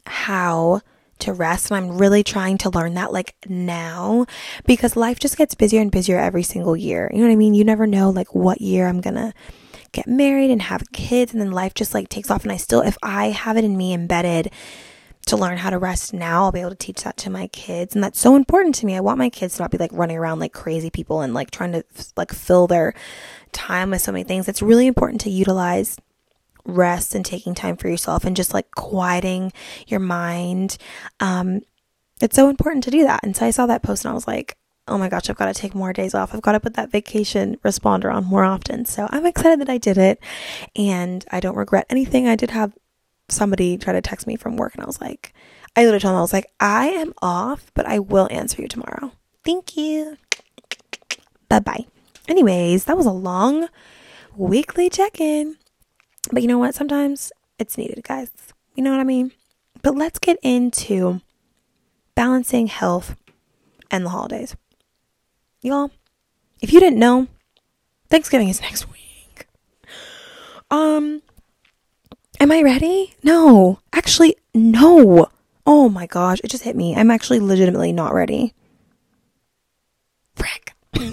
how 0.06 0.82
to 1.20 1.34
rest 1.34 1.72
and 1.72 1.78
I'm 1.78 1.98
really 1.98 2.24
trying 2.24 2.58
to 2.60 2.70
learn 2.70 2.96
that 2.96 3.14
like 3.14 3.36
now 3.48 4.26
because 4.66 4.98
life 4.98 5.20
just 5.20 5.38
gets 5.38 5.56
busier 5.56 5.80
and 5.80 5.92
busier 5.92 6.20
every 6.20 6.44
single 6.44 6.76
year. 6.76 7.10
You 7.14 7.20
know 7.20 7.28
what 7.28 7.34
I 7.34 7.38
mean? 7.38 7.54
You 7.54 7.64
never 7.64 7.88
know 7.88 8.10
like 8.10 8.36
what 8.36 8.62
year 8.62 8.88
I'm 8.88 9.00
going 9.00 9.16
to 9.16 9.34
get 9.94 10.08
married 10.08 10.50
and 10.52 10.62
have 10.62 10.92
kids 10.92 11.32
and 11.32 11.40
then 11.40 11.52
life 11.52 11.74
just 11.76 11.94
like 11.94 12.10
takes 12.10 12.30
off 12.30 12.44
and 12.44 12.52
I 12.52 12.58
still 12.58 12.82
if 12.82 12.98
I 13.02 13.28
have 13.28 13.58
it 13.58 13.64
in 13.64 13.78
me 13.78 13.94
embedded 13.94 14.52
to 15.28 15.38
learn 15.38 15.58
how 15.58 15.70
to 15.70 15.78
rest 15.78 16.14
now, 16.14 16.44
I'll 16.44 16.52
be 16.52 16.60
able 16.60 16.72
to 16.72 16.76
teach 16.76 17.04
that 17.04 17.16
to 17.18 17.30
my 17.30 17.48
kids. 17.48 17.96
And 17.96 18.04
that's 18.04 18.20
so 18.20 18.36
important 18.36 18.76
to 18.76 18.86
me. 18.86 18.96
I 18.96 19.00
want 19.00 19.18
my 19.18 19.30
kids 19.30 19.56
to 19.56 19.64
not 19.64 19.72
be 19.72 19.78
like 19.78 19.94
running 19.94 20.18
around 20.18 20.40
like 20.40 20.52
crazy 20.52 20.90
people 20.90 21.22
and 21.22 21.34
like 21.34 21.50
trying 21.50 21.72
to 21.72 21.84
like 22.18 22.34
fill 22.34 22.68
their 22.68 22.94
time 23.54 23.92
with 23.92 24.02
so 24.02 24.12
many 24.12 24.26
things. 24.26 24.50
It's 24.50 24.62
really 24.62 24.88
important 24.88 25.22
to 25.22 25.30
utilize 25.30 25.98
rest 26.66 27.16
and 27.16 27.26
taking 27.26 27.54
time 27.54 27.78
for 27.78 27.90
yourself 27.90 28.24
and 28.24 28.36
just 28.36 28.54
like 28.54 28.70
quieting 28.72 29.52
your 29.88 30.00
mind. 30.00 30.78
Um, 31.20 31.62
it's 32.22 32.36
so 32.36 32.50
important 32.50 32.84
to 32.86 32.92
do 32.92 33.04
that. 33.04 33.22
And 33.24 33.36
so 33.36 33.46
I 33.46 33.52
saw 33.52 33.66
that 33.66 33.84
post 33.84 34.06
and 34.06 34.12
I 34.12 34.16
was 34.16 34.28
like, 34.28 34.58
oh 34.88 34.98
my 34.98 35.10
gosh, 35.10 35.30
I've 35.30 35.38
got 35.38 35.54
to 35.54 35.54
take 35.54 35.76
more 35.76 35.94
days 35.94 36.14
off. 36.14 36.34
I've 36.34 36.42
got 36.42 36.54
to 36.54 36.60
put 36.60 36.74
that 36.76 36.92
vacation 36.92 37.58
responder 37.64 38.14
on 38.14 38.26
more 38.26 38.44
often. 38.44 38.86
So 38.86 39.08
I'm 39.12 39.26
excited 39.26 39.60
that 39.62 39.70
I 39.70 39.78
did 39.78 39.98
it 39.98 40.20
and 40.76 41.26
I 41.32 41.40
don't 41.40 41.56
regret 41.56 41.86
anything. 41.90 42.28
I 42.28 42.36
did 42.36 42.52
have 42.52 42.74
somebody 43.30 43.78
try 43.78 43.94
to 43.94 44.02
text 44.02 44.28
me 44.28 44.36
from 44.36 44.58
work 44.58 44.74
and 44.76 44.84
I 44.84 44.88
was 44.88 45.00
like, 45.00 45.34
I 45.76 45.82
literally 45.82 46.02
told 46.02 46.12
them, 46.12 46.18
I 46.20 46.22
was 46.22 46.34
like, 46.34 46.52
I 46.60 46.88
am 46.88 47.14
off, 47.22 47.72
but 47.74 47.86
I 47.86 48.00
will 48.00 48.28
answer 48.30 48.62
you 48.62 48.68
tomorrow. 48.68 49.12
Thank 49.44 49.76
you. 49.76 50.18
Bye 51.50 51.60
bye. 51.60 51.86
Anyways, 52.28 52.86
that 52.86 52.98
was 52.98 53.06
a 53.06 53.12
long 53.12 53.68
weekly 54.36 54.90
check 54.90 55.20
in. 55.20 55.58
But 56.32 56.42
you 56.42 56.48
know 56.48 56.58
what? 56.58 56.76
Sometimes 56.76 57.32
it's 57.60 57.78
needed, 57.78 58.04
guys. 58.04 58.32
You 58.76 58.84
know 58.84 58.92
what 58.92 59.00
I 59.00 59.06
mean? 59.06 59.32
But 59.82 59.96
let's 59.96 60.20
get 60.20 60.38
into 60.42 61.22
balancing 62.16 62.68
health 62.68 63.16
and 63.92 64.06
the 64.06 64.10
holidays. 64.10 64.56
Y'all, 65.62 65.92
if 66.62 66.72
you 66.74 66.80
didn't 66.80 67.00
know, 67.00 67.28
Thanksgiving 68.10 68.50
is 68.50 68.62
next 68.62 68.90
week. 68.90 69.48
Um, 70.72 71.22
am 72.40 72.52
I 72.52 72.62
ready? 72.62 73.16
No. 73.24 73.80
Actually, 73.92 74.36
no. 74.54 75.28
Oh 75.66 75.90
my 75.90 76.08
gosh, 76.08 76.40
it 76.44 76.50
just 76.50 76.64
hit 76.64 76.76
me. 76.76 76.96
I'm 76.96 77.12
actually 77.12 77.40
legitimately 77.40 77.92
not 77.92 78.14
ready. 78.14 78.54
Frick. 80.36 80.74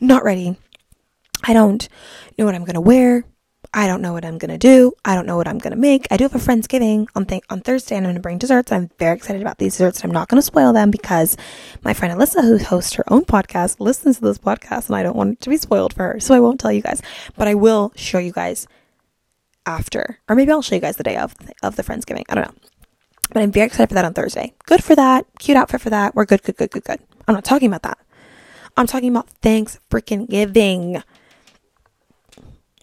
not 0.00 0.24
ready. 0.24 0.56
I 1.50 1.52
don't 1.52 1.88
know 2.38 2.44
what 2.44 2.54
I'm 2.54 2.64
going 2.64 2.74
to 2.74 2.80
wear. 2.80 3.24
I 3.74 3.88
don't 3.88 4.02
know 4.02 4.12
what 4.12 4.24
I'm 4.24 4.38
going 4.38 4.52
to 4.52 4.56
do. 4.56 4.92
I 5.04 5.16
don't 5.16 5.26
know 5.26 5.36
what 5.36 5.48
I'm 5.48 5.58
going 5.58 5.72
to 5.72 5.76
make. 5.76 6.06
I 6.08 6.16
do 6.16 6.22
have 6.22 6.34
a 6.36 6.38
Friendsgiving 6.38 7.08
on 7.16 7.26
th- 7.26 7.42
on 7.50 7.60
Thursday 7.60 7.96
and 7.96 8.06
I'm 8.06 8.10
going 8.10 8.14
to 8.14 8.22
bring 8.22 8.38
desserts. 8.38 8.70
I'm 8.70 8.88
very 9.00 9.16
excited 9.16 9.42
about 9.42 9.58
these 9.58 9.72
desserts. 9.72 10.04
I'm 10.04 10.12
not 10.12 10.28
going 10.28 10.38
to 10.38 10.46
spoil 10.46 10.72
them 10.72 10.92
because 10.92 11.36
my 11.82 11.92
friend 11.92 12.16
Alyssa, 12.16 12.42
who 12.44 12.58
hosts 12.58 12.92
her 12.92 13.12
own 13.12 13.24
podcast, 13.24 13.80
listens 13.80 14.18
to 14.18 14.26
this 14.26 14.38
podcast 14.38 14.86
and 14.86 14.94
I 14.94 15.02
don't 15.02 15.16
want 15.16 15.32
it 15.32 15.40
to 15.40 15.50
be 15.50 15.56
spoiled 15.56 15.92
for 15.92 16.04
her. 16.04 16.20
So 16.20 16.36
I 16.36 16.40
won't 16.40 16.60
tell 16.60 16.70
you 16.70 16.82
guys, 16.82 17.02
but 17.36 17.48
I 17.48 17.54
will 17.54 17.92
show 17.96 18.18
you 18.18 18.30
guys 18.30 18.68
after, 19.66 20.20
or 20.28 20.36
maybe 20.36 20.52
I'll 20.52 20.62
show 20.62 20.76
you 20.76 20.80
guys 20.80 20.98
the 20.98 21.02
day 21.02 21.16
of, 21.16 21.34
of 21.64 21.74
the 21.74 21.82
Friendsgiving. 21.82 22.26
I 22.28 22.36
don't 22.36 22.46
know. 22.46 22.54
But 23.32 23.42
I'm 23.42 23.50
very 23.50 23.66
excited 23.66 23.88
for 23.88 23.94
that 23.94 24.04
on 24.04 24.14
Thursday. 24.14 24.54
Good 24.66 24.84
for 24.84 24.94
that. 24.94 25.26
Cute 25.40 25.56
outfit 25.56 25.80
for 25.80 25.90
that. 25.90 26.14
We're 26.14 26.26
good, 26.26 26.44
good, 26.44 26.56
good, 26.56 26.70
good, 26.70 26.84
good. 26.84 27.00
I'm 27.26 27.34
not 27.34 27.44
talking 27.44 27.66
about 27.66 27.82
that. 27.82 27.98
I'm 28.76 28.86
talking 28.86 29.10
about 29.10 29.28
thanks 29.42 29.80
freaking 29.90 30.30
giving. 30.30 31.02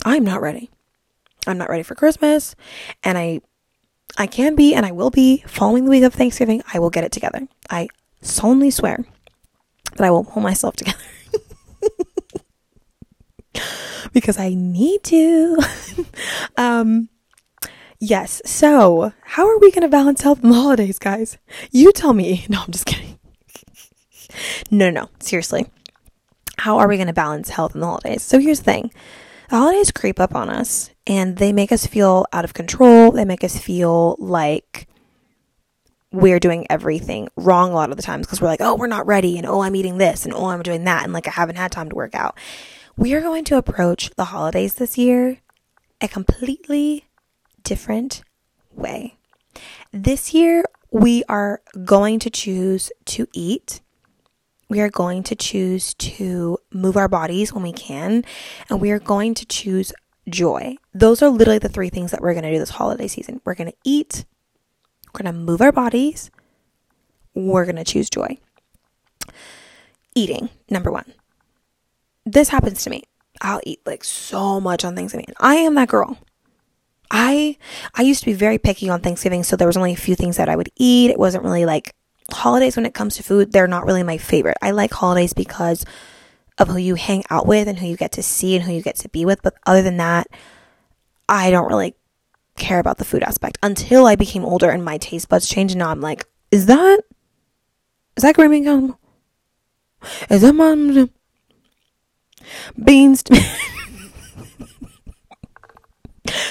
I'm 0.05 0.23
not 0.23 0.41
ready. 0.41 0.69
I'm 1.45 1.57
not 1.57 1.69
ready 1.69 1.83
for 1.83 1.95
Christmas 1.95 2.55
and 3.03 3.17
I 3.17 3.41
I 4.17 4.27
can 4.27 4.55
be 4.55 4.73
and 4.73 4.85
I 4.85 4.91
will 4.91 5.09
be 5.09 5.43
following 5.47 5.85
the 5.85 5.91
week 5.91 6.03
of 6.03 6.13
Thanksgiving. 6.13 6.63
I 6.73 6.79
will 6.79 6.89
get 6.89 7.03
it 7.03 7.11
together. 7.11 7.47
I 7.69 7.87
solemnly 8.21 8.71
swear 8.71 9.05
that 9.95 10.05
I 10.05 10.11
will 10.11 10.23
pull 10.23 10.41
myself 10.41 10.75
together. 10.75 10.97
because 14.13 14.39
I 14.39 14.53
need 14.53 15.03
to. 15.05 15.57
um 16.57 17.09
yes. 17.99 18.41
So, 18.45 19.13
how 19.21 19.47
are 19.47 19.59
we 19.59 19.71
going 19.71 19.83
to 19.83 19.87
balance 19.87 20.21
health 20.21 20.41
the 20.41 20.53
holidays, 20.53 20.99
guys? 20.99 21.37
You 21.71 21.91
tell 21.91 22.13
me. 22.13 22.45
No, 22.49 22.61
I'm 22.63 22.71
just 22.71 22.85
kidding. 22.85 23.19
no, 24.71 24.89
no, 24.89 25.09
seriously. 25.19 25.67
How 26.57 26.79
are 26.79 26.87
we 26.87 26.97
going 26.97 27.07
to 27.07 27.13
balance 27.13 27.49
health 27.49 27.75
in 27.75 27.81
the 27.81 27.87
holidays? 27.87 28.23
So, 28.23 28.39
here's 28.39 28.59
the 28.59 28.65
thing 28.65 28.91
the 29.49 29.57
holidays 29.57 29.91
creep 29.91 30.19
up 30.19 30.35
on 30.35 30.49
us 30.49 30.89
and 31.05 31.37
they 31.37 31.53
make 31.53 31.71
us 31.71 31.85
feel 31.85 32.25
out 32.33 32.45
of 32.45 32.53
control. 32.53 33.11
They 33.11 33.25
make 33.25 33.43
us 33.43 33.57
feel 33.57 34.15
like 34.19 34.87
we're 36.11 36.39
doing 36.39 36.65
everything 36.69 37.29
wrong 37.35 37.71
a 37.71 37.75
lot 37.75 37.91
of 37.91 37.97
the 37.97 38.03
times 38.03 38.25
because 38.25 38.41
we're 38.41 38.47
like, 38.47 38.61
oh, 38.61 38.75
we're 38.75 38.87
not 38.87 39.05
ready, 39.05 39.37
and 39.37 39.45
oh, 39.45 39.61
I'm 39.61 39.75
eating 39.75 39.97
this, 39.97 40.25
and 40.25 40.33
oh, 40.33 40.45
I'm 40.45 40.63
doing 40.63 40.85
that, 40.85 41.03
and 41.03 41.13
like 41.13 41.27
I 41.27 41.31
haven't 41.31 41.57
had 41.57 41.71
time 41.71 41.89
to 41.89 41.95
work 41.95 42.15
out. 42.15 42.37
We 42.95 43.13
are 43.13 43.21
going 43.21 43.43
to 43.45 43.57
approach 43.57 44.09
the 44.15 44.25
holidays 44.25 44.75
this 44.75 44.97
year 44.97 45.39
a 46.01 46.07
completely 46.07 47.05
different 47.63 48.23
way. 48.71 49.17
This 49.91 50.33
year, 50.33 50.63
we 50.91 51.23
are 51.27 51.61
going 51.83 52.19
to 52.19 52.29
choose 52.29 52.91
to 53.05 53.27
eat 53.33 53.81
we 54.69 54.81
are 54.81 54.89
going 54.89 55.23
to 55.23 55.35
choose 55.35 55.93
to 55.95 56.57
move 56.73 56.97
our 56.97 57.07
bodies 57.07 57.53
when 57.53 57.63
we 57.63 57.73
can, 57.73 58.23
and 58.69 58.81
we 58.81 58.91
are 58.91 58.99
going 58.99 59.33
to 59.35 59.45
choose 59.45 59.93
joy. 60.29 60.75
Those 60.93 61.21
are 61.21 61.29
literally 61.29 61.59
the 61.59 61.69
three 61.69 61.89
things 61.89 62.11
that 62.11 62.21
we're 62.21 62.33
going 62.33 62.43
to 62.43 62.51
do 62.51 62.59
this 62.59 62.71
holiday 62.71 63.07
season. 63.07 63.41
We're 63.45 63.55
going 63.55 63.71
to 63.71 63.77
eat, 63.83 64.25
we're 65.13 65.23
going 65.23 65.33
to 65.33 65.39
move 65.39 65.61
our 65.61 65.71
bodies, 65.71 66.29
we're 67.33 67.65
going 67.65 67.77
to 67.77 67.83
choose 67.83 68.09
joy. 68.09 68.37
eating, 70.15 70.49
number 70.69 70.91
one. 70.91 71.13
This 72.25 72.49
happens 72.49 72.83
to 72.83 72.89
me. 72.89 73.03
I'll 73.41 73.61
eat 73.63 73.81
like 73.85 74.03
so 74.03 74.59
much 74.59 74.83
on 74.83 74.95
Thanksgiving. 74.95 75.33
I 75.39 75.55
am 75.55 75.75
that 75.75 75.89
girl. 75.89 76.17
I 77.11 77.57
I 77.95 78.01
used 78.01 78.19
to 78.21 78.25
be 78.25 78.33
very 78.33 78.57
picky 78.57 78.89
on 78.89 78.99
Thanksgiving, 79.01 79.43
so 79.43 79.55
there 79.55 79.67
was 79.67 79.77
only 79.77 79.93
a 79.93 79.97
few 79.97 80.15
things 80.15 80.37
that 80.37 80.49
I 80.49 80.55
would 80.55 80.69
eat. 80.75 81.11
It 81.11 81.19
wasn't 81.19 81.43
really 81.43 81.65
like 81.65 81.95
holidays 82.31 82.75
when 82.75 82.85
it 82.85 82.93
comes 82.93 83.15
to 83.15 83.23
food, 83.23 83.51
they're 83.51 83.67
not 83.67 83.85
really 83.85 84.03
my 84.03 84.17
favorite. 84.17 84.57
I 84.61 84.71
like 84.71 84.91
holidays 84.91 85.33
because 85.33 85.85
of 86.57 86.67
who 86.67 86.77
you 86.77 86.95
hang 86.95 87.23
out 87.29 87.45
with 87.45 87.67
and 87.67 87.77
who 87.77 87.87
you 87.87 87.97
get 87.97 88.13
to 88.13 88.23
see 88.23 88.55
and 88.55 88.65
who 88.65 88.73
you 88.73 88.81
get 88.81 88.95
to 88.97 89.09
be 89.09 89.25
with, 89.25 89.41
but 89.43 89.53
other 89.65 89.81
than 89.81 89.97
that, 89.97 90.27
I 91.29 91.51
don't 91.51 91.67
really 91.67 91.95
care 92.55 92.79
about 92.79 92.97
the 92.97 93.05
food 93.05 93.23
aspect 93.23 93.57
until 93.61 94.07
I 94.07 94.15
became 94.15 94.43
older 94.43 94.69
and 94.69 94.83
my 94.83 94.97
taste 94.97 95.29
buds 95.29 95.47
changed 95.47 95.73
and 95.73 95.79
now 95.79 95.89
I'm 95.89 96.01
like, 96.01 96.25
is 96.51 96.65
that 96.65 97.01
is 98.15 98.23
that 98.23 98.35
green 98.35 98.49
bean 98.49 98.95
Is 100.29 100.41
that 100.41 100.53
my 100.53 101.07
beans? 102.83 103.23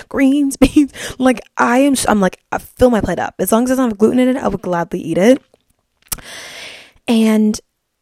greens, 0.09 0.57
beans. 0.57 0.93
Like 1.19 1.41
I 1.57 1.79
am, 1.79 1.95
I'm 2.07 2.21
like 2.21 2.39
I 2.53 2.59
fill 2.59 2.91
my 2.91 3.01
plate 3.01 3.19
up. 3.19 3.35
As 3.39 3.51
long 3.51 3.65
as 3.65 3.71
it 3.71 3.73
doesn't 3.73 3.91
have 3.91 3.99
gluten 3.99 4.21
in 4.21 4.29
it, 4.29 4.37
I 4.37 4.49
would 4.49 4.63
gladly 4.63 5.01
eat 5.01 5.19
it. 5.19 5.43
And 7.09 7.59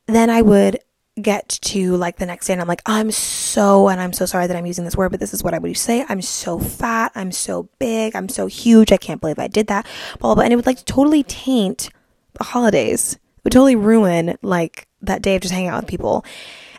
then 0.07 0.31
I 0.31 0.43
would 0.43 0.79
get 1.21 1.49
to 1.63 1.97
like 1.97 2.17
the 2.17 2.27
next 2.27 2.47
day 2.47 2.53
and 2.53 2.61
I'm 2.61 2.69
like, 2.69 2.83
I'm 2.87 3.11
so, 3.11 3.89
and 3.89 4.01
I'm 4.01 4.13
so 4.13 4.27
sorry 4.27 4.47
that 4.47 4.57
I'm 4.57 4.67
using 4.67 4.85
this 4.85 4.97
word, 4.97 5.11
but 5.11 5.21
this 5.21 5.33
is 5.33 5.45
what 5.45 5.55
I 5.55 5.59
would 5.59 5.77
say. 5.77 6.05
I'm 6.09 6.23
so 6.23 6.59
fat. 6.59 7.13
I'm 7.15 7.31
so 7.31 7.69
big. 7.79 8.17
I'm 8.17 8.29
so 8.29 8.47
huge. 8.47 8.91
I 8.91 8.97
can't 8.97 9.21
believe 9.21 9.39
I 9.39 9.47
did 9.47 9.69
that. 9.69 9.87
Blah, 10.19 10.29
blah, 10.29 10.35
blah. 10.35 10.45
And 10.45 10.53
it 10.53 10.57
would 10.57 10.67
like 10.67 10.85
totally 10.85 11.23
taint 11.23 11.91
the 12.35 12.45
holidays. 12.45 13.15
It 13.15 13.45
would 13.45 13.53
totally 13.53 13.77
ruin 13.77 14.37
like 14.43 14.89
that 15.03 15.23
day 15.23 15.37
of 15.37 15.43
just 15.43 15.55
hanging 15.55 15.69
out 15.69 15.83
with 15.83 15.91
people. 15.91 16.25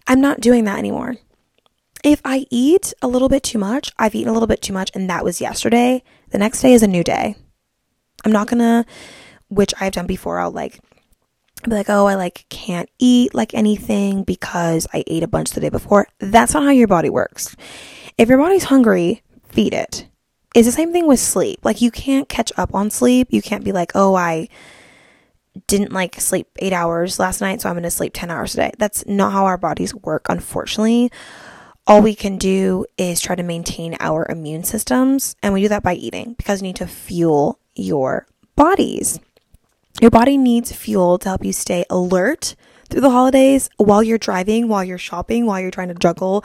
I'm 0.07 0.21
not 0.21 0.41
doing 0.41 0.65
that 0.65 0.79
anymore. 0.79 1.15
If 2.03 2.21
I 2.23 2.45
eat 2.51 2.93
a 3.01 3.07
little 3.07 3.29
bit 3.29 3.41
too 3.41 3.57
much, 3.57 3.91
I've 3.97 4.13
eaten 4.13 4.29
a 4.29 4.33
little 4.33 4.47
bit 4.47 4.61
too 4.61 4.73
much, 4.73 4.91
and 4.93 5.09
that 5.09 5.23
was 5.23 5.41
yesterday. 5.41 6.03
The 6.29 6.37
next 6.37 6.61
day 6.61 6.73
is 6.73 6.83
a 6.83 6.87
new 6.87 7.03
day. 7.03 7.35
I'm 8.23 8.31
not 8.31 8.47
gonna, 8.47 8.85
which 9.47 9.73
I've 9.79 9.93
done 9.93 10.05
before, 10.05 10.39
I'll 10.39 10.51
like 10.51 10.79
be 11.69 11.75
like, 11.75 11.89
oh, 11.89 12.05
I 12.05 12.15
like 12.15 12.45
can't 12.49 12.89
eat 12.99 13.33
like 13.33 13.53
anything 13.53 14.23
because 14.23 14.87
I 14.93 15.03
ate 15.07 15.23
a 15.23 15.27
bunch 15.27 15.51
the 15.51 15.61
day 15.61 15.69
before. 15.69 16.07
That's 16.19 16.53
not 16.53 16.63
how 16.63 16.69
your 16.69 16.87
body 16.87 17.09
works. 17.09 17.55
If 18.17 18.29
your 18.29 18.37
body's 18.37 18.65
hungry, 18.65 19.23
feed 19.49 19.73
it. 19.73 20.07
It's 20.53 20.67
the 20.67 20.71
same 20.71 20.91
thing 20.91 21.07
with 21.07 21.19
sleep. 21.19 21.59
Like 21.63 21.81
you 21.81 21.91
can't 21.91 22.29
catch 22.29 22.51
up 22.57 22.73
on 22.73 22.89
sleep. 22.89 23.27
You 23.31 23.41
can't 23.41 23.63
be 23.63 23.71
like, 23.71 23.91
oh, 23.95 24.15
I 24.15 24.47
didn't 25.67 25.91
like 25.91 26.19
sleep 26.19 26.47
eight 26.59 26.73
hours 26.73 27.19
last 27.19 27.41
night, 27.41 27.61
so 27.61 27.69
I'm 27.69 27.75
gonna 27.75 27.91
sleep 27.91 28.13
10 28.13 28.29
hours 28.29 28.53
a 28.53 28.57
day. 28.57 28.71
That's 28.77 29.05
not 29.05 29.31
how 29.31 29.45
our 29.45 29.57
bodies 29.57 29.93
work, 29.93 30.27
unfortunately 30.29 31.11
all 31.87 32.01
we 32.01 32.15
can 32.15 32.37
do 32.37 32.85
is 32.97 33.21
try 33.21 33.35
to 33.35 33.43
maintain 33.43 33.95
our 33.99 34.25
immune 34.29 34.63
systems. 34.63 35.35
And 35.43 35.53
we 35.53 35.61
do 35.61 35.69
that 35.69 35.83
by 35.83 35.93
eating 35.93 36.33
because 36.33 36.61
you 36.61 36.67
need 36.67 36.77
to 36.77 36.87
fuel 36.87 37.59
your 37.75 38.25
bodies. 38.55 39.19
Your 40.01 40.11
body 40.11 40.37
needs 40.37 40.71
fuel 40.71 41.17
to 41.19 41.29
help 41.29 41.45
you 41.45 41.53
stay 41.53 41.85
alert 41.89 42.55
through 42.89 43.01
the 43.01 43.09
holidays 43.09 43.69
while 43.77 44.03
you're 44.03 44.17
driving, 44.17 44.67
while 44.67 44.83
you're 44.83 44.97
shopping, 44.97 45.45
while 45.45 45.59
you're 45.59 45.71
trying 45.71 45.87
to 45.87 45.95
juggle 45.95 46.43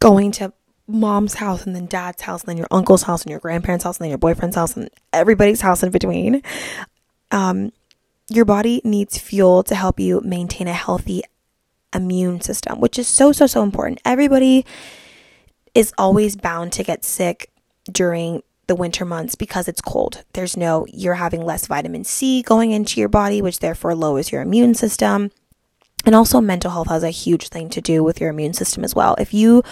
going 0.00 0.30
to 0.32 0.52
mom's 0.86 1.34
house 1.34 1.66
and 1.66 1.74
then 1.74 1.86
dad's 1.86 2.22
house 2.22 2.42
and 2.42 2.48
then 2.48 2.56
your 2.56 2.68
uncle's 2.70 3.02
house 3.04 3.22
and 3.22 3.30
your 3.30 3.40
grandparents' 3.40 3.84
house 3.84 3.96
and 3.98 4.04
then 4.04 4.10
your 4.10 4.18
boyfriend's 4.18 4.56
house 4.56 4.76
and 4.76 4.90
everybody's 5.12 5.60
house 5.60 5.82
in 5.82 5.90
between. 5.90 6.42
Um, 7.30 7.72
your 8.30 8.44
body 8.44 8.80
needs 8.84 9.18
fuel 9.18 9.62
to 9.64 9.74
help 9.74 9.98
you 9.98 10.20
maintain 10.22 10.68
a 10.68 10.72
healthy 10.72 11.22
immune 11.94 12.40
system, 12.40 12.80
which 12.80 12.98
is 12.98 13.06
so, 13.06 13.32
so, 13.32 13.46
so 13.46 13.62
important. 13.62 14.00
Everybody 14.04 14.64
is 15.74 15.92
always 15.98 16.36
bound 16.36 16.72
to 16.72 16.84
get 16.84 17.04
sick 17.04 17.50
during 17.90 18.42
the 18.66 18.74
winter 18.74 19.04
months 19.04 19.34
because 19.34 19.68
it's 19.68 19.80
cold. 19.80 20.24
There's 20.32 20.56
no, 20.56 20.86
you're 20.92 21.14
having 21.14 21.44
less 21.44 21.66
vitamin 21.66 22.04
C 22.04 22.42
going 22.42 22.70
into 22.70 23.00
your 23.00 23.08
body, 23.08 23.40
which 23.42 23.60
therefore 23.60 23.94
lowers 23.94 24.32
your 24.32 24.42
immune 24.42 24.74
system. 24.74 25.30
And 26.06 26.14
also, 26.14 26.40
mental 26.40 26.70
health 26.70 26.88
has 26.88 27.02
a 27.02 27.10
huge 27.10 27.48
thing 27.48 27.70
to 27.70 27.80
do 27.80 28.04
with 28.04 28.20
your 28.20 28.28
immune 28.28 28.52
system 28.52 28.84
as 28.84 28.94
well. 28.94 29.14
If 29.18 29.32
you 29.32 29.62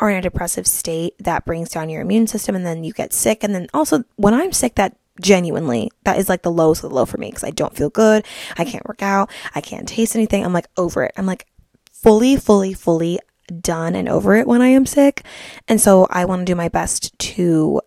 are 0.00 0.08
in 0.08 0.16
a 0.16 0.22
depressive 0.22 0.66
state, 0.66 1.14
that 1.18 1.44
brings 1.44 1.68
down 1.68 1.90
your 1.90 2.00
immune 2.00 2.26
system, 2.26 2.54
and 2.54 2.64
then 2.64 2.82
you 2.82 2.94
get 2.94 3.12
sick. 3.12 3.44
And 3.44 3.54
then 3.54 3.66
also, 3.74 4.04
when 4.16 4.32
I'm 4.32 4.52
sick, 4.52 4.76
that 4.76 4.96
genuinely, 5.20 5.90
that 6.04 6.18
is 6.18 6.30
like 6.30 6.42
the 6.42 6.50
lowest 6.50 6.82
of 6.82 6.88
the 6.88 6.96
low 6.96 7.04
for 7.04 7.18
me 7.18 7.28
because 7.28 7.44
I 7.44 7.50
don't 7.50 7.76
feel 7.76 7.90
good. 7.90 8.24
I 8.56 8.64
can't 8.64 8.86
work 8.88 9.02
out. 9.02 9.30
I 9.54 9.60
can't 9.60 9.86
taste 9.86 10.16
anything. 10.16 10.42
I'm 10.42 10.54
like 10.54 10.68
over 10.78 11.04
it. 11.04 11.12
I'm 11.18 11.26
like, 11.26 11.46
fully, 11.92 12.36
fully, 12.36 12.72
fully 12.72 13.18
done 13.60 13.94
and 13.94 14.08
over 14.08 14.34
it 14.34 14.46
when 14.46 14.62
I 14.62 14.68
am 14.68 14.86
sick. 14.86 15.24
And 15.68 15.80
so 15.80 16.06
I 16.10 16.24
want 16.24 16.40
to 16.40 16.44
do 16.44 16.56
my 16.56 16.68
best 16.68 17.16
to 17.18 17.80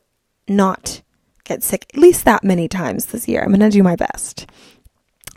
not 0.47 1.01
get 1.43 1.63
sick 1.63 1.86
at 1.93 1.99
least 1.99 2.25
that 2.25 2.43
many 2.43 2.67
times 2.67 3.08
this 3.08 3.27
year. 3.27 3.41
I'm 3.41 3.49
going 3.49 3.60
to 3.60 3.69
do 3.69 3.84
my 3.84 3.95
best. 3.95 4.49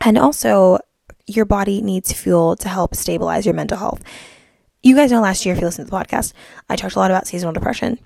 And 0.01 0.17
also, 0.17 0.79
your 1.27 1.45
body 1.45 1.83
needs 1.83 2.13
fuel 2.13 2.57
to 2.57 2.69
help 2.69 2.95
stabilize 2.95 3.45
your 3.45 3.55
mental 3.55 3.79
health. 3.79 4.03
You 4.83 4.97
guys 4.97 5.11
know 5.11 5.21
last 5.21 5.45
year, 5.45 5.55
if 5.55 5.61
you 5.61 5.67
listen 5.67 5.85
to 5.85 5.91
the 5.91 5.97
podcast, 5.97 6.33
I 6.69 6.77
talked 6.77 6.95
a 6.95 6.99
lot 6.99 7.11
about 7.11 7.27
seasonal 7.27 7.53
depression 7.53 7.99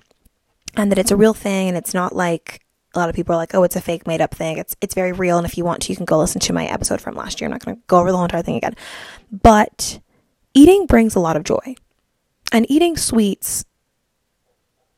and 0.75 0.91
that 0.91 0.97
it's 0.97 1.11
a 1.11 1.15
real 1.15 1.33
thing 1.33 1.67
and 1.69 1.77
it's 1.77 1.93
not 1.93 2.15
like 2.15 2.61
a 2.95 2.99
lot 2.99 3.09
of 3.09 3.15
people 3.15 3.33
are 3.33 3.37
like, 3.37 3.55
oh, 3.55 3.63
it's 3.63 3.75
a 3.75 3.81
fake 3.81 4.05
made 4.05 4.21
up 4.21 4.35
thing. 4.35 4.57
It's 4.57 4.75
it's 4.81 4.93
very 4.93 5.11
real. 5.11 5.37
And 5.37 5.45
if 5.45 5.57
you 5.57 5.65
want 5.65 5.83
to, 5.83 5.91
you 5.91 5.95
can 5.95 6.05
go 6.05 6.19
listen 6.19 6.41
to 6.41 6.53
my 6.53 6.65
episode 6.65 7.01
from 7.01 7.15
last 7.15 7.39
year. 7.39 7.47
I'm 7.47 7.51
not 7.51 7.63
going 7.63 7.77
to 7.77 7.81
go 7.87 7.99
over 7.99 8.11
the 8.11 8.17
whole 8.17 8.25
entire 8.25 8.43
thing 8.43 8.57
again. 8.57 8.75
But 9.31 9.99
eating 10.53 10.85
brings 10.85 11.15
a 11.15 11.19
lot 11.19 11.35
of 11.35 11.43
joy. 11.43 11.75
And 12.51 12.69
eating 12.69 12.97
sweets 12.97 13.65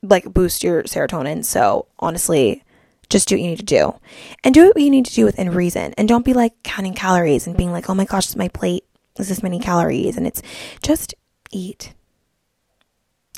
like 0.08 0.32
boost 0.32 0.62
your 0.62 0.82
serotonin. 0.84 1.44
So 1.44 1.86
honestly, 1.98 2.62
just 3.08 3.28
do 3.28 3.36
what 3.36 3.42
you 3.42 3.48
need 3.48 3.58
to 3.58 3.64
do. 3.64 3.98
And 4.42 4.54
do 4.54 4.66
what 4.66 4.80
you 4.80 4.90
need 4.90 5.06
to 5.06 5.14
do 5.14 5.24
within 5.24 5.50
reason. 5.50 5.94
And 5.96 6.08
don't 6.08 6.24
be 6.24 6.34
like 6.34 6.62
counting 6.62 6.94
calories 6.94 7.46
and 7.46 7.56
being 7.56 7.72
like, 7.72 7.88
oh 7.88 7.94
my 7.94 8.04
gosh, 8.04 8.34
my 8.36 8.48
plate 8.48 8.84
is 9.18 9.28
this 9.28 9.42
many 9.42 9.58
calories. 9.58 10.16
And 10.16 10.26
it's 10.26 10.42
just 10.82 11.14
eat. 11.50 11.94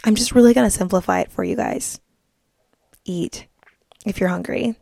I'm 0.05 0.15
just 0.15 0.33
really 0.33 0.55
going 0.55 0.67
to 0.67 0.77
simplify 0.77 1.21
it 1.21 1.33
for 1.33 1.45
you 1.45 1.57
guys. 1.57 2.01
Eat 3.05 3.47
if 4.07 4.21
you're 4.21 4.29
hungry. 4.29 4.77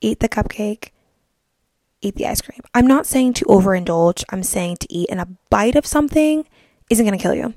Eat 0.00 0.20
the 0.20 0.28
cupcake 0.28 0.90
eat 2.04 2.16
the 2.16 2.26
ice 2.26 2.40
cream. 2.40 2.60
I'm 2.74 2.86
not 2.86 3.06
saying 3.06 3.34
to 3.34 3.44
overindulge, 3.46 4.24
I'm 4.30 4.42
saying 4.42 4.76
to 4.78 4.92
eat, 4.92 5.08
and 5.10 5.20
a 5.20 5.28
bite 5.50 5.76
of 5.76 5.86
something 5.86 6.46
isn't 6.90 7.04
going 7.04 7.16
to 7.18 7.22
kill 7.22 7.34
you. 7.34 7.54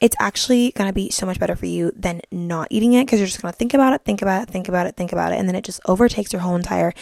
It's 0.00 0.16
actually 0.20 0.70
going 0.72 0.88
to 0.88 0.94
be 0.94 1.10
so 1.10 1.26
much 1.26 1.40
better 1.40 1.56
for 1.56 1.66
you 1.66 1.90
than 1.96 2.20
not 2.30 2.68
eating 2.70 2.92
it 2.92 3.04
because 3.04 3.18
you're 3.18 3.26
just 3.26 3.42
going 3.42 3.52
to 3.52 3.58
think 3.58 3.74
about 3.74 3.92
it, 3.92 4.04
think 4.04 4.22
about 4.22 4.42
it, 4.42 4.48
think 4.48 4.68
about 4.68 4.86
it, 4.86 4.96
think 4.96 5.12
about 5.12 5.32
it, 5.32 5.38
and 5.38 5.48
then 5.48 5.56
it 5.56 5.64
just 5.64 5.80
overtakes 5.86 6.32
your 6.32 6.40
whole 6.42 6.54
entire 6.54 6.92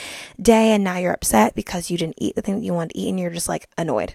day. 0.40 0.70
And 0.72 0.82
now 0.82 0.96
you're 0.96 1.12
upset 1.12 1.54
because 1.54 1.90
you 1.90 1.98
didn't 1.98 2.16
eat 2.16 2.37
the 2.37 2.42
thing 2.42 2.56
that 2.56 2.64
you 2.64 2.72
wanted 2.72 2.94
to 2.94 2.98
eat, 2.98 3.11
and 3.11 3.20
you're 3.20 3.30
just 3.30 3.48
like 3.48 3.68
annoyed. 3.76 4.14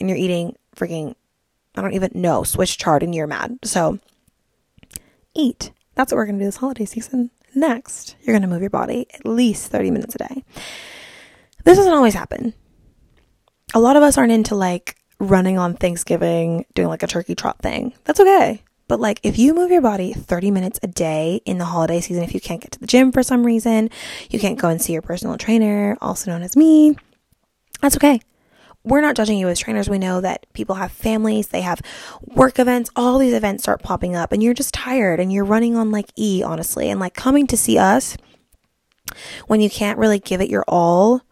And 0.00 0.08
you're 0.08 0.18
eating 0.18 0.56
freaking, 0.74 1.14
I 1.76 1.82
don't 1.82 1.94
even 1.94 2.10
know, 2.14 2.42
Swiss 2.42 2.74
chard, 2.74 3.02
and 3.02 3.14
you're 3.14 3.26
mad. 3.28 3.58
So 3.62 4.00
eat. 5.34 5.70
That's 5.94 6.12
what 6.12 6.16
we're 6.16 6.26
going 6.26 6.38
to 6.38 6.44
do 6.44 6.48
this 6.48 6.56
holiday 6.56 6.84
season. 6.84 7.30
Next, 7.54 8.16
you're 8.22 8.34
going 8.34 8.42
to 8.42 8.48
move 8.48 8.60
your 8.60 8.70
body 8.70 9.06
at 9.14 9.24
least 9.26 9.70
30 9.70 9.90
minutes 9.90 10.14
a 10.14 10.18
day. 10.18 10.44
This 11.64 11.78
doesn't 11.78 11.92
always 11.92 12.14
happen. 12.14 12.54
A 13.74 13.80
lot 13.80 13.96
of 13.96 14.02
us 14.02 14.16
aren't 14.16 14.32
into 14.32 14.54
like 14.54 14.96
running 15.20 15.58
on 15.58 15.74
Thanksgiving, 15.74 16.64
doing 16.74 16.88
like 16.88 17.02
a 17.02 17.06
turkey 17.06 17.34
trot 17.34 17.58
thing. 17.60 17.92
That's 18.04 18.20
okay. 18.20 18.62
But 18.86 19.00
like 19.00 19.20
if 19.22 19.38
you 19.38 19.54
move 19.54 19.70
your 19.70 19.82
body 19.82 20.12
30 20.12 20.50
minutes 20.50 20.80
a 20.82 20.86
day 20.86 21.42
in 21.44 21.58
the 21.58 21.66
holiday 21.66 22.00
season, 22.00 22.22
if 22.22 22.32
you 22.32 22.40
can't 22.40 22.60
get 22.60 22.72
to 22.72 22.78
the 22.78 22.86
gym 22.86 23.12
for 23.12 23.22
some 23.22 23.44
reason, 23.44 23.90
you 24.30 24.38
can't 24.38 24.58
go 24.58 24.68
and 24.68 24.80
see 24.80 24.94
your 24.94 25.02
personal 25.02 25.36
trainer, 25.36 25.96
also 26.00 26.30
known 26.30 26.42
as 26.42 26.56
me, 26.56 26.96
that's 27.80 27.96
okay. 27.96 28.20
We're 28.84 29.00
not 29.02 29.16
judging 29.16 29.38
you 29.38 29.48
as 29.48 29.58
trainers. 29.58 29.90
We 29.90 29.98
know 29.98 30.20
that 30.20 30.46
people 30.54 30.76
have 30.76 30.92
families, 30.92 31.48
they 31.48 31.60
have 31.60 31.82
work 32.22 32.58
events, 32.58 32.90
all 32.96 33.18
these 33.18 33.34
events 33.34 33.64
start 33.64 33.82
popping 33.82 34.16
up, 34.16 34.32
and 34.32 34.42
you're 34.42 34.54
just 34.54 34.72
tired 34.72 35.20
and 35.20 35.32
you're 35.32 35.44
running 35.44 35.76
on 35.76 35.90
like 35.90 36.10
E, 36.16 36.42
honestly. 36.42 36.88
And 36.88 36.98
like 36.98 37.14
coming 37.14 37.46
to 37.48 37.56
see 37.56 37.76
us 37.76 38.16
when 39.46 39.60
you 39.60 39.68
can't 39.68 39.98
really 39.98 40.18
give 40.18 40.40
it 40.40 40.48
your 40.48 40.64
all 40.66 41.22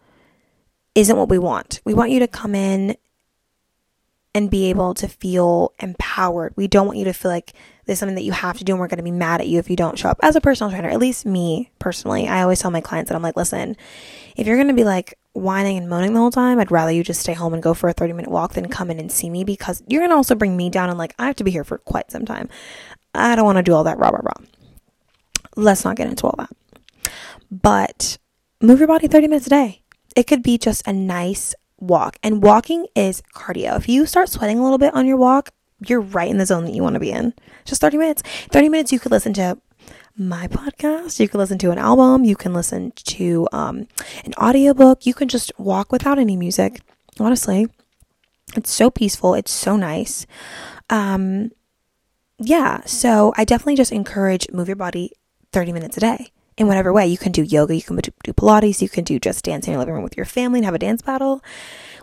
isn't 0.93 1.17
what 1.17 1.29
we 1.29 1.39
want. 1.39 1.81
We 1.85 1.93
want 1.93 2.11
you 2.11 2.19
to 2.19 2.27
come 2.27 2.53
in 2.53 2.95
and 4.37 4.51
be 4.51 4.69
able 4.69 4.93
to 4.93 5.07
feel 5.07 5.73
empowered. 5.79 6.53
We 6.55 6.67
don't 6.67 6.85
want 6.85 6.99
you 6.99 7.05
to 7.05 7.13
feel 7.13 7.31
like 7.31 7.53
there's 7.85 7.97
something 7.97 8.15
that 8.15 8.23
you 8.23 8.31
have 8.31 8.57
to 8.59 8.63
do 8.63 8.73
and 8.73 8.79
we're 8.79 8.87
going 8.87 8.97
to 8.97 9.03
be 9.03 9.11
mad 9.11 9.41
at 9.41 9.47
you 9.47 9.57
if 9.57 9.69
you 9.69 9.75
don't 9.75 9.97
show 9.97 10.09
up. 10.09 10.19
As 10.21 10.35
a 10.35 10.41
personal 10.41 10.69
trainer, 10.69 10.89
at 10.89 10.99
least 10.99 11.25
me 11.25 11.71
personally, 11.79 12.27
I 12.27 12.43
always 12.43 12.59
tell 12.59 12.69
my 12.69 12.81
clients 12.81 13.09
that 13.09 13.15
I'm 13.15 13.23
like, 13.23 13.35
listen, 13.35 13.75
if 14.35 14.45
you're 14.45 14.57
going 14.57 14.67
to 14.67 14.75
be 14.75 14.83
like 14.83 15.17
whining 15.33 15.77
and 15.77 15.89
moaning 15.89 16.13
the 16.13 16.19
whole 16.19 16.29
time, 16.29 16.59
I'd 16.59 16.71
rather 16.71 16.91
you 16.91 17.03
just 17.03 17.21
stay 17.21 17.33
home 17.33 17.53
and 17.55 17.63
go 17.63 17.73
for 17.73 17.89
a 17.89 17.93
30 17.93 18.13
minute 18.13 18.29
walk 18.29 18.53
than 18.53 18.69
come 18.69 18.91
in 18.91 18.99
and 18.99 19.11
see 19.11 19.29
me 19.29 19.43
because 19.43 19.81
you're 19.87 20.01
going 20.01 20.11
to 20.11 20.15
also 20.15 20.35
bring 20.35 20.55
me 20.55 20.69
down 20.69 20.89
and 20.89 20.99
like, 20.99 21.15
I 21.17 21.25
have 21.25 21.35
to 21.37 21.43
be 21.43 21.51
here 21.51 21.63
for 21.63 21.79
quite 21.79 22.11
some 22.11 22.25
time. 22.25 22.47
I 23.15 23.35
don't 23.35 23.45
want 23.45 23.57
to 23.57 23.63
do 23.63 23.73
all 23.73 23.85
that 23.85 23.97
rah 23.97 24.09
rah 24.09 24.21
rah. 24.21 24.45
Let's 25.55 25.83
not 25.83 25.95
get 25.95 26.07
into 26.07 26.27
all 26.27 26.35
that. 26.37 27.11
But 27.49 28.19
move 28.61 28.77
your 28.77 28.87
body 28.87 29.07
30 29.07 29.29
minutes 29.29 29.47
a 29.47 29.49
day. 29.49 29.81
It 30.15 30.27
could 30.27 30.43
be 30.43 30.59
just 30.59 30.87
a 30.87 30.93
nice 30.93 31.55
walk. 31.79 32.17
And 32.23 32.43
walking 32.43 32.87
is 32.95 33.21
cardio. 33.33 33.77
If 33.77 33.87
you 33.89 34.05
start 34.05 34.29
sweating 34.29 34.59
a 34.59 34.63
little 34.63 34.77
bit 34.77 34.93
on 34.93 35.05
your 35.05 35.17
walk, 35.17 35.51
you're 35.85 36.01
right 36.01 36.29
in 36.29 36.37
the 36.37 36.45
zone 36.45 36.65
that 36.65 36.73
you 36.73 36.83
want 36.83 36.95
to 36.95 36.99
be 36.99 37.11
in. 37.11 37.33
Just 37.65 37.81
30 37.81 37.97
minutes. 37.97 38.23
30 38.51 38.69
minutes 38.69 38.91
you 38.91 38.99
could 38.99 39.11
listen 39.11 39.33
to 39.33 39.57
my 40.17 40.47
podcast, 40.47 41.19
you 41.19 41.29
can 41.29 41.39
listen 41.39 41.59
to 41.59 41.69
an 41.69 41.77
album, 41.77 42.23
you 42.23 42.35
can 42.35 42.51
listen 42.53 42.91
to 42.91 43.47
um, 43.51 43.87
an 44.25 44.33
audiobook, 44.35 45.05
you 45.05 45.13
can 45.13 45.27
just 45.27 45.51
walk 45.59 45.91
without 45.91 46.17
any 46.17 46.35
music. 46.35 46.81
Honestly, 47.19 47.67
it's 48.55 48.71
so 48.71 48.89
peaceful, 48.89 49.35
it's 49.35 49.51
so 49.51 49.75
nice. 49.75 50.25
Um, 50.89 51.51
yeah, 52.39 52.81
so 52.85 53.33
I 53.37 53.45
definitely 53.45 53.75
just 53.75 53.91
encourage 53.91 54.47
move 54.51 54.67
your 54.67 54.75
body 54.75 55.11
30 55.51 55.71
minutes 55.71 55.97
a 55.97 55.99
day 55.99 56.31
in 56.57 56.67
whatever 56.67 56.91
way. 56.91 57.07
You 57.07 57.17
can 57.17 57.31
do 57.31 57.43
yoga, 57.43 57.75
you 57.75 57.81
can 57.81 57.95
do 57.95 58.33
Pilates, 58.33 58.81
you 58.81 58.89
can 58.89 59.03
do 59.03 59.19
just 59.19 59.45
dance 59.45 59.67
in 59.67 59.73
your 59.73 59.79
living 59.79 59.93
room 59.93 60.03
with 60.03 60.17
your 60.17 60.25
family 60.25 60.59
and 60.59 60.65
have 60.65 60.75
a 60.75 60.79
dance 60.79 61.01
battle, 61.01 61.43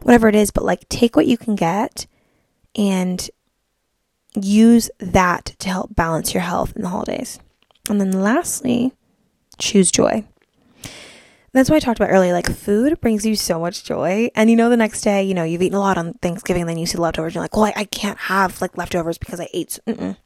whatever 0.02 0.28
it 0.28 0.34
is. 0.34 0.50
But 0.50 0.64
like, 0.64 0.88
take 0.88 1.16
what 1.16 1.26
you 1.26 1.36
can 1.36 1.54
get 1.56 2.06
and 2.74 3.28
use 4.40 4.90
that 4.98 5.54
to 5.58 5.68
help 5.68 5.94
balance 5.94 6.34
your 6.34 6.42
health 6.42 6.74
in 6.76 6.82
the 6.82 6.88
holidays. 6.88 7.38
And 7.88 8.00
then 8.00 8.12
lastly, 8.12 8.92
choose 9.58 9.90
joy. 9.90 10.24
That's 11.52 11.70
what 11.70 11.76
I 11.76 11.80
talked 11.80 12.00
about 12.00 12.10
earlier. 12.10 12.32
Like 12.32 12.50
food 12.50 13.00
brings 13.00 13.24
you 13.24 13.36
so 13.36 13.60
much 13.60 13.84
joy. 13.84 14.28
And 14.34 14.50
you 14.50 14.56
know, 14.56 14.68
the 14.68 14.76
next 14.76 15.02
day, 15.02 15.22
you 15.22 15.34
know, 15.34 15.44
you've 15.44 15.62
eaten 15.62 15.76
a 15.76 15.80
lot 15.80 15.96
on 15.96 16.14
Thanksgiving, 16.14 16.66
then 16.66 16.78
you 16.78 16.86
see 16.86 16.96
the 16.96 17.02
leftovers. 17.02 17.30
And 17.30 17.34
you're 17.36 17.44
like, 17.44 17.56
well, 17.56 17.66
I, 17.66 17.72
I 17.76 17.84
can't 17.84 18.18
have 18.18 18.60
like 18.60 18.76
leftovers 18.76 19.18
because 19.18 19.38
I 19.38 19.48
ate. 19.52 19.78
Mm-mm. 19.86 20.16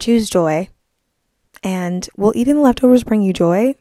Choose 0.00 0.28
joy. 0.28 0.68
And 1.64 2.06
will 2.16 2.32
eating 2.36 2.56
the 2.56 2.60
leftovers 2.60 3.02
bring 3.02 3.22
you 3.22 3.32
joy? 3.32 3.74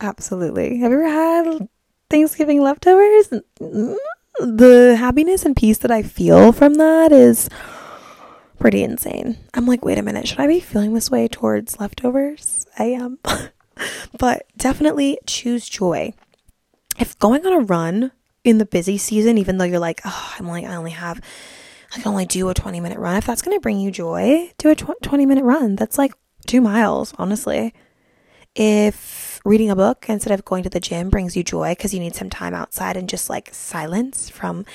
Absolutely. 0.00 0.78
Have 0.78 0.92
you 0.92 1.02
ever 1.02 1.08
had 1.08 1.68
Thanksgiving 2.10 2.60
leftovers? 2.62 3.32
The 4.38 4.96
happiness 4.98 5.44
and 5.44 5.56
peace 5.56 5.78
that 5.78 5.90
I 5.90 6.02
feel 6.02 6.52
from 6.52 6.74
that 6.74 7.10
is 7.10 7.48
pretty 8.58 8.84
insane. 8.84 9.38
I'm 9.54 9.66
like, 9.66 9.84
wait 9.84 9.98
a 9.98 10.02
minute, 10.02 10.28
should 10.28 10.40
I 10.40 10.46
be 10.46 10.60
feeling 10.60 10.92
this 10.94 11.10
way 11.10 11.26
towards 11.26 11.80
leftovers? 11.80 12.66
I 12.78 12.84
am. 12.84 13.18
but 14.18 14.46
definitely 14.56 15.18
choose 15.26 15.68
joy. 15.68 16.12
If 16.98 17.18
going 17.18 17.46
on 17.46 17.52
a 17.54 17.60
run 17.60 18.12
in 18.44 18.58
the 18.58 18.66
busy 18.66 18.98
season, 18.98 19.38
even 19.38 19.56
though 19.56 19.64
you're 19.64 19.78
like, 19.78 20.02
oh, 20.04 20.34
I'm 20.38 20.46
only, 20.48 20.66
I 20.66 20.76
only 20.76 20.90
have, 20.90 21.20
I 21.94 22.00
can 22.00 22.08
only 22.08 22.26
do 22.26 22.48
a 22.48 22.54
20 22.54 22.80
minute 22.80 22.98
run. 22.98 23.16
If 23.16 23.26
that's 23.26 23.42
going 23.42 23.56
to 23.56 23.60
bring 23.60 23.80
you 23.80 23.90
joy, 23.90 24.52
do 24.58 24.70
a 24.70 24.74
20 24.74 25.26
minute 25.26 25.44
run. 25.44 25.76
That's 25.76 25.98
like 25.98 26.12
two 26.52 26.60
miles, 26.60 27.14
honestly. 27.16 27.72
If 28.54 29.40
reading 29.42 29.70
a 29.70 29.74
book 29.74 30.04
instead 30.10 30.38
of 30.38 30.44
going 30.44 30.62
to 30.64 30.68
the 30.68 30.80
gym 30.80 31.08
brings 31.08 31.34
you 31.34 31.42
joy 31.42 31.70
because 31.70 31.94
you 31.94 31.98
need 31.98 32.14
some 32.14 32.28
time 32.28 32.52
outside 32.52 32.94
and 32.94 33.08
just 33.08 33.30
like 33.30 33.54
silence 33.54 34.28
from 34.28 34.66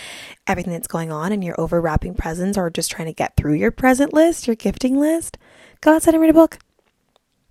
everything 0.48 0.74
that's 0.74 0.88
going 0.88 1.12
on 1.12 1.32
and 1.32 1.44
you're 1.44 1.56
overwrapping 1.58 2.18
presents 2.18 2.58
or 2.58 2.72
just 2.72 2.90
trying 2.90 3.06
to 3.06 3.14
get 3.14 3.38
through 3.38 3.54
your 3.54 3.70
present 3.70 4.12
list, 4.12 4.48
your 4.48 4.56
gifting 4.56 5.00
list, 5.00 5.38
go 5.82 5.94
outside 5.94 6.16
and 6.16 6.22
read 6.22 6.32
a 6.32 6.34
book. 6.34 6.58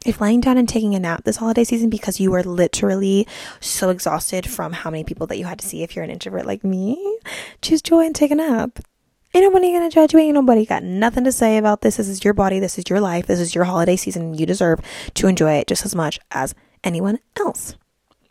If 0.05 0.21
laying 0.21 0.41
down 0.41 0.59
and 0.59 0.69
taking 0.69 0.97
a 0.97 0.99
nap 0.99 1.23
this 1.23 1.37
holiday 1.37 1.63
season 1.63 1.89
because 1.89 2.19
you 2.19 2.35
are 2.35 2.43
literally 2.43 3.29
so 3.61 3.91
exhausted 3.91 4.51
from 4.51 4.73
how 4.73 4.91
many 4.91 5.05
people 5.05 5.29
that 5.29 5.39
you 5.39 5.45
had 5.45 5.61
to 5.61 5.67
see 5.69 5.85
if 5.85 5.95
you're 5.95 6.05
an 6.05 6.11
introvert 6.11 6.47
like 6.47 6.65
me, 6.65 7.21
choose 7.63 7.81
joy 7.81 8.05
and 8.05 8.15
take 8.17 8.33
a 8.33 8.35
nap. 8.35 8.81
Ain't 9.37 9.45
nobody 9.45 9.71
gonna 9.71 9.91
judge 9.91 10.15
you. 10.15 10.19
Ain't 10.19 10.33
nobody 10.33 10.65
got 10.65 10.83
nothing 10.83 11.25
to 11.25 11.31
say 11.31 11.59
about 11.59 11.83
this. 11.83 11.99
This 11.99 12.09
is 12.09 12.25
your 12.25 12.33
body. 12.33 12.59
This 12.59 12.79
is 12.79 12.89
your 12.89 13.03
life. 13.03 13.27
This 13.27 13.39
is 13.39 13.55
your 13.55 13.65
holiday 13.65 13.95
season. 13.95 14.33
You 14.33 14.47
deserve 14.47 14.81
to 15.13 15.27
enjoy 15.27 15.57
it 15.57 15.67
just 15.67 15.85
as 15.85 15.95
much 15.95 16.19
as 16.31 16.55
anyone 16.83 17.19
else. 17.39 17.77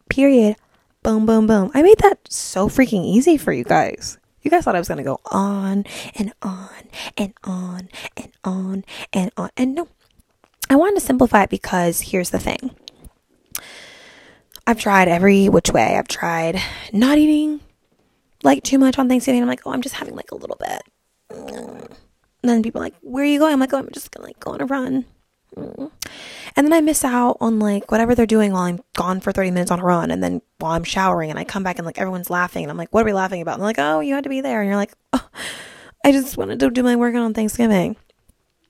Period. 0.09 0.55
Boom, 1.03 1.27
boom, 1.27 1.45
boom. 1.45 1.69
I 1.75 1.83
made 1.83 1.99
that 1.99 2.17
so 2.31 2.69
freaking 2.69 3.05
easy 3.05 3.37
for 3.37 3.53
you 3.53 3.63
guys. 3.63 4.17
You 4.41 4.49
guys 4.49 4.63
thought 4.63 4.75
I 4.75 4.79
was 4.79 4.87
to 4.87 5.03
go 5.03 5.19
on 5.31 5.85
and 6.15 6.33
on 6.41 6.71
and 7.15 7.35
on 7.43 7.87
and 8.17 8.31
on 8.43 8.83
and 9.13 9.31
on. 9.37 9.51
And 9.57 9.75
no, 9.75 9.87
I 10.71 10.75
wanted 10.75 10.95
to 10.95 11.05
simplify 11.05 11.43
it 11.43 11.51
because 11.51 12.01
here's 12.01 12.31
the 12.31 12.39
thing 12.39 12.71
I've 14.65 14.79
tried 14.79 15.07
every 15.07 15.49
which 15.49 15.69
way. 15.69 15.97
I've 15.97 16.07
tried 16.07 16.59
not 16.91 17.19
eating 17.19 17.59
like 18.43 18.63
too 18.63 18.79
much 18.79 18.97
on 18.97 19.07
Thanksgiving. 19.07 19.43
I'm 19.43 19.47
like, 19.47 19.61
oh, 19.67 19.71
I'm 19.71 19.83
just 19.83 19.93
having 19.93 20.15
like 20.15 20.31
a 20.31 20.35
little 20.35 20.57
bit. 20.59 20.81
And 21.29 21.89
then 22.43 22.63
people 22.63 22.81
are 22.81 22.85
like, 22.85 22.95
where 23.01 23.23
are 23.23 23.27
you 23.27 23.39
going? 23.39 23.53
I'm 23.53 23.59
like, 23.59 23.73
oh, 23.73 23.79
I'm 23.79 23.89
just 23.91 24.11
gonna 24.11 24.27
like 24.27 24.39
go 24.39 24.51
on 24.51 24.61
a 24.61 24.65
run. 24.65 25.05
And 25.57 26.65
then 26.65 26.73
I 26.73 26.81
miss 26.81 27.03
out 27.03 27.37
on 27.39 27.59
like 27.59 27.91
whatever 27.91 28.13
they're 28.13 28.25
doing 28.25 28.51
while 28.51 28.63
I'm 28.63 28.81
gone 28.93 29.19
for 29.19 29.31
30 29.31 29.51
minutes 29.51 29.71
on 29.71 29.79
a 29.79 29.83
run. 29.83 30.11
And 30.11 30.23
then 30.23 30.41
while 30.59 30.73
I'm 30.73 30.83
showering 30.83 31.29
and 31.29 31.39
I 31.39 31.43
come 31.43 31.63
back 31.63 31.77
and 31.79 31.85
like 31.85 31.97
everyone's 31.97 32.29
laughing. 32.29 32.63
And 32.63 32.71
I'm 32.71 32.77
like, 32.77 32.93
what 32.93 33.03
are 33.03 33.05
we 33.05 33.13
laughing 33.13 33.41
about? 33.41 33.53
And 33.53 33.61
they're 33.61 33.69
like, 33.69 33.79
oh, 33.79 33.99
you 34.01 34.13
had 34.13 34.23
to 34.25 34.29
be 34.29 34.41
there. 34.41 34.61
And 34.61 34.67
you're 34.67 34.77
like, 34.77 34.93
oh, 35.13 35.27
I 36.03 36.11
just 36.11 36.37
wanted 36.37 36.59
to 36.59 36.69
do 36.69 36.83
my 36.83 36.95
work 36.95 37.15
on 37.15 37.33
Thanksgiving. 37.33 37.95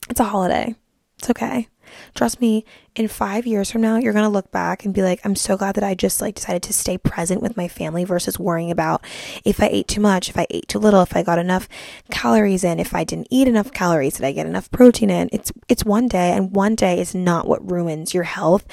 It's 0.09 0.19
a 0.19 0.25
holiday. 0.25 0.75
It's 1.17 1.29
okay. 1.31 1.67
Trust 2.13 2.41
me, 2.41 2.65
in 2.95 3.07
five 3.07 3.45
years 3.45 3.69
from 3.69 3.81
now, 3.81 3.97
you're 3.97 4.13
going 4.13 4.23
to 4.25 4.29
look 4.29 4.51
back 4.51 4.85
and 4.85 4.93
be 4.93 5.01
like, 5.01 5.19
I'm 5.23 5.35
so 5.35 5.57
glad 5.57 5.75
that 5.75 5.83
I 5.83 5.95
just 5.95 6.21
like 6.21 6.35
decided 6.35 6.63
to 6.63 6.73
stay 6.73 6.97
present 6.97 7.41
with 7.41 7.57
my 7.57 7.67
family 7.67 8.03
versus 8.03 8.39
worrying 8.39 8.71
about 8.71 9.03
if 9.43 9.61
I 9.61 9.67
ate 9.67 9.87
too 9.87 10.01
much, 10.01 10.29
if 10.29 10.37
I 10.37 10.47
ate 10.49 10.67
too 10.67 10.79
little, 10.79 11.01
if 11.01 11.15
I 11.15 11.23
got 11.23 11.39
enough 11.39 11.67
calories 12.11 12.63
in, 12.63 12.79
if 12.79 12.95
I 12.95 13.03
didn't 13.03 13.27
eat 13.29 13.47
enough 13.47 13.71
calories, 13.71 14.15
did 14.15 14.25
I 14.25 14.31
get 14.31 14.47
enough 14.47 14.71
protein 14.71 15.09
in? 15.09 15.29
It's, 15.31 15.51
it's 15.67 15.85
one 15.85 16.07
day 16.07 16.31
and 16.31 16.55
one 16.55 16.75
day 16.75 16.99
is 16.99 17.13
not 17.13 17.47
what 17.47 17.69
ruins 17.69 18.13
your 18.13 18.23
health. 18.23 18.65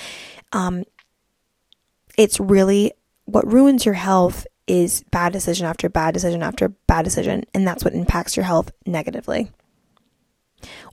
Um, 0.53 0.85
it's 2.17 2.39
really 2.39 2.93
what 3.25 3.51
ruins 3.51 3.85
your 3.85 3.95
health 3.95 4.47
is 4.67 5.03
bad 5.11 5.33
decision 5.33 5.67
after 5.67 5.89
bad 5.89 6.15
decision 6.15 6.43
after 6.43 6.69
bad 6.69 7.05
decision. 7.05 7.45
And 7.55 7.67
that's 7.67 7.85
what 7.85 7.95
impacts 7.95 8.37
your 8.37 8.45
health 8.45 8.71
negatively. 8.87 9.51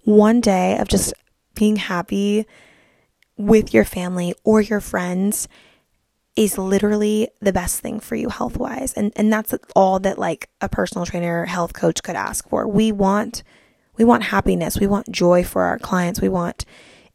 One 0.04 0.42
day 0.42 0.78
of 0.78 0.88
just 0.88 1.14
being 1.56 1.78
happy 1.78 2.46
with 3.38 3.74
your 3.74 3.86
family 3.86 4.34
or 4.44 4.62
your 4.62 4.82
friends 4.82 5.48
is 6.36 6.58
literally 6.58 7.28
the 7.42 7.52
best 7.52 7.82
thing 7.82 8.00
for 8.00 8.16
you 8.16 8.30
health 8.30 8.58
wise. 8.58 8.94
And 8.94 9.12
and 9.16 9.32
that's 9.32 9.54
all 9.76 10.00
that 10.00 10.18
like 10.18 10.50
a 10.62 10.70
personal 10.70 11.06
trainer, 11.06 11.42
or 11.42 11.46
health 11.46 11.74
coach 11.74 12.02
could 12.04 12.16
ask 12.16 12.48
for. 12.48 12.68
We 12.68 12.92
want 12.92 13.44
we 13.98 14.06
want 14.06 14.24
happiness. 14.24 14.80
We 14.80 14.88
want 14.88 15.12
joy 15.12 15.44
for 15.44 15.64
our 15.64 15.80
clients. 15.80 16.22
We 16.22 16.30
want 16.30 16.66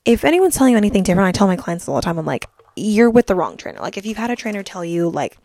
if 0.04 0.24
anyone's 0.24 0.56
telling 0.56 0.72
you 0.72 0.76
anything 0.76 1.02
different, 1.02 1.28
I 1.28 1.32
tell 1.32 1.46
my 1.46 1.56
clients 1.56 1.88
all 1.88 1.96
the 1.96 2.02
time, 2.02 2.18
I'm 2.18 2.26
like, 2.26 2.46
you're 2.76 3.10
with 3.10 3.26
the 3.26 3.34
wrong 3.34 3.56
trainer. 3.56 3.80
Like 3.80 3.96
if 3.96 4.04
you've 4.04 4.18
had 4.18 4.30
a 4.30 4.36
trainer 4.36 4.62
tell 4.62 4.84
you 4.84 5.08
like 5.08 5.38